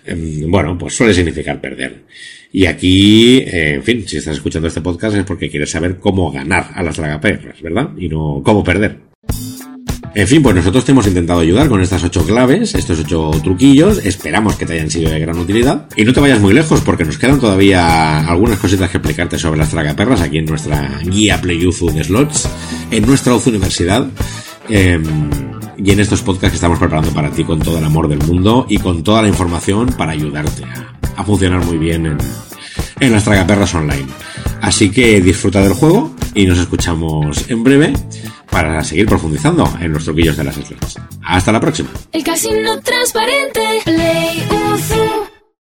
em, 0.06 0.50
bueno, 0.52 0.78
pues 0.78 0.96
suele 0.96 1.16
significar 1.16 1.60
perder. 1.60 2.04
Y 2.52 2.68
aquí, 2.68 3.40
eh, 3.40 3.74
en 3.76 3.84
fin, 3.84 4.08
si 4.08 4.18
estás 4.18 4.36
escuchando 4.36 4.68
este 4.68 4.82
podcast 4.82 5.16
es 5.16 5.24
porque 5.24 5.50
quieres 5.50 5.72
saber 5.72 5.98
cómo 5.98 6.32
ganar 6.32 6.70
a 6.76 6.84
las 6.84 6.96
tragaperras, 6.96 7.60
¿verdad? 7.62 7.90
Y 7.98 8.08
no 8.08 8.42
cómo 8.44 8.64
perder. 8.64 9.09
En 10.16 10.28
fin, 10.28 10.42
pues 10.42 10.56
nosotros 10.56 10.84
te 10.86 10.92
hemos 10.92 11.06
intentado 11.06 11.40
ayudar 11.40 11.70
con 11.70 11.82
estas 11.82 12.04
ocho 12.04 12.26
claves, 12.26 12.74
estos 12.74 13.00
ocho 13.00 13.32
truquillos. 13.44 14.04
Esperamos 14.04 14.56
que 14.56 14.66
te 14.66 14.74
hayan 14.74 14.90
sido 14.90 15.12
de 15.12 15.20
gran 15.20 15.38
utilidad. 15.38 15.86
Y 15.96 16.04
no 16.04 16.14
te 16.14 16.20
vayas 16.20 16.40
muy 16.40 16.54
lejos 16.54 16.82
porque 16.82 17.06
nos 17.06 17.18
quedan 17.18 17.40
todavía 17.40 18.28
algunas 18.28 18.58
cositas 18.58 18.90
que 18.90 18.98
explicarte 18.98 19.38
sobre 19.38 19.60
las 19.60 19.70
tragaperras 19.70 20.22
aquí 20.22 20.40
en 20.40 20.46
nuestra 20.46 21.00
guía 21.04 21.40
PlayUzu 21.40 21.92
de 21.92 22.04
slots, 22.04 22.50
en 22.90 23.06
nuestra 23.06 23.36
UZU 23.36 23.50
Universidad. 23.50 24.08
Em, 24.68 25.04
y 25.78 25.92
en 25.92 26.00
estos 26.00 26.22
podcasts 26.22 26.52
que 26.52 26.56
estamos 26.56 26.78
preparando 26.78 27.12
para 27.12 27.32
ti 27.32 27.44
con 27.44 27.60
todo 27.60 27.78
el 27.78 27.84
amor 27.84 28.08
del 28.08 28.20
mundo 28.20 28.66
y 28.68 28.78
con 28.78 29.04
toda 29.04 29.22
la 29.22 29.28
información 29.28 29.88
para 29.98 30.12
ayudarte 30.12 30.64
a, 31.16 31.24
funcionar 31.24 31.64
muy 31.66 31.78
bien 31.78 32.06
en, 32.06 32.18
en 33.00 33.12
las 33.12 33.24
tragaperras 33.24 33.74
online. 33.76 34.08
Así 34.62 34.90
que 34.90 35.22
disfruta 35.22 35.62
del 35.62 35.74
juego 35.74 36.14
y 36.36 36.46
nos 36.46 36.60
escuchamos 36.60 37.50
en 37.50 37.64
breve 37.64 37.94
para 38.50 38.84
seguir 38.84 39.06
profundizando 39.06 39.72
en 39.80 39.94
los 39.94 40.06
truquillos 40.06 40.38
de 40.38 40.44
las 40.44 40.56
slots. 40.56 41.00
Hasta 41.24 41.52
la 41.52 41.60
próxima. 41.60 41.90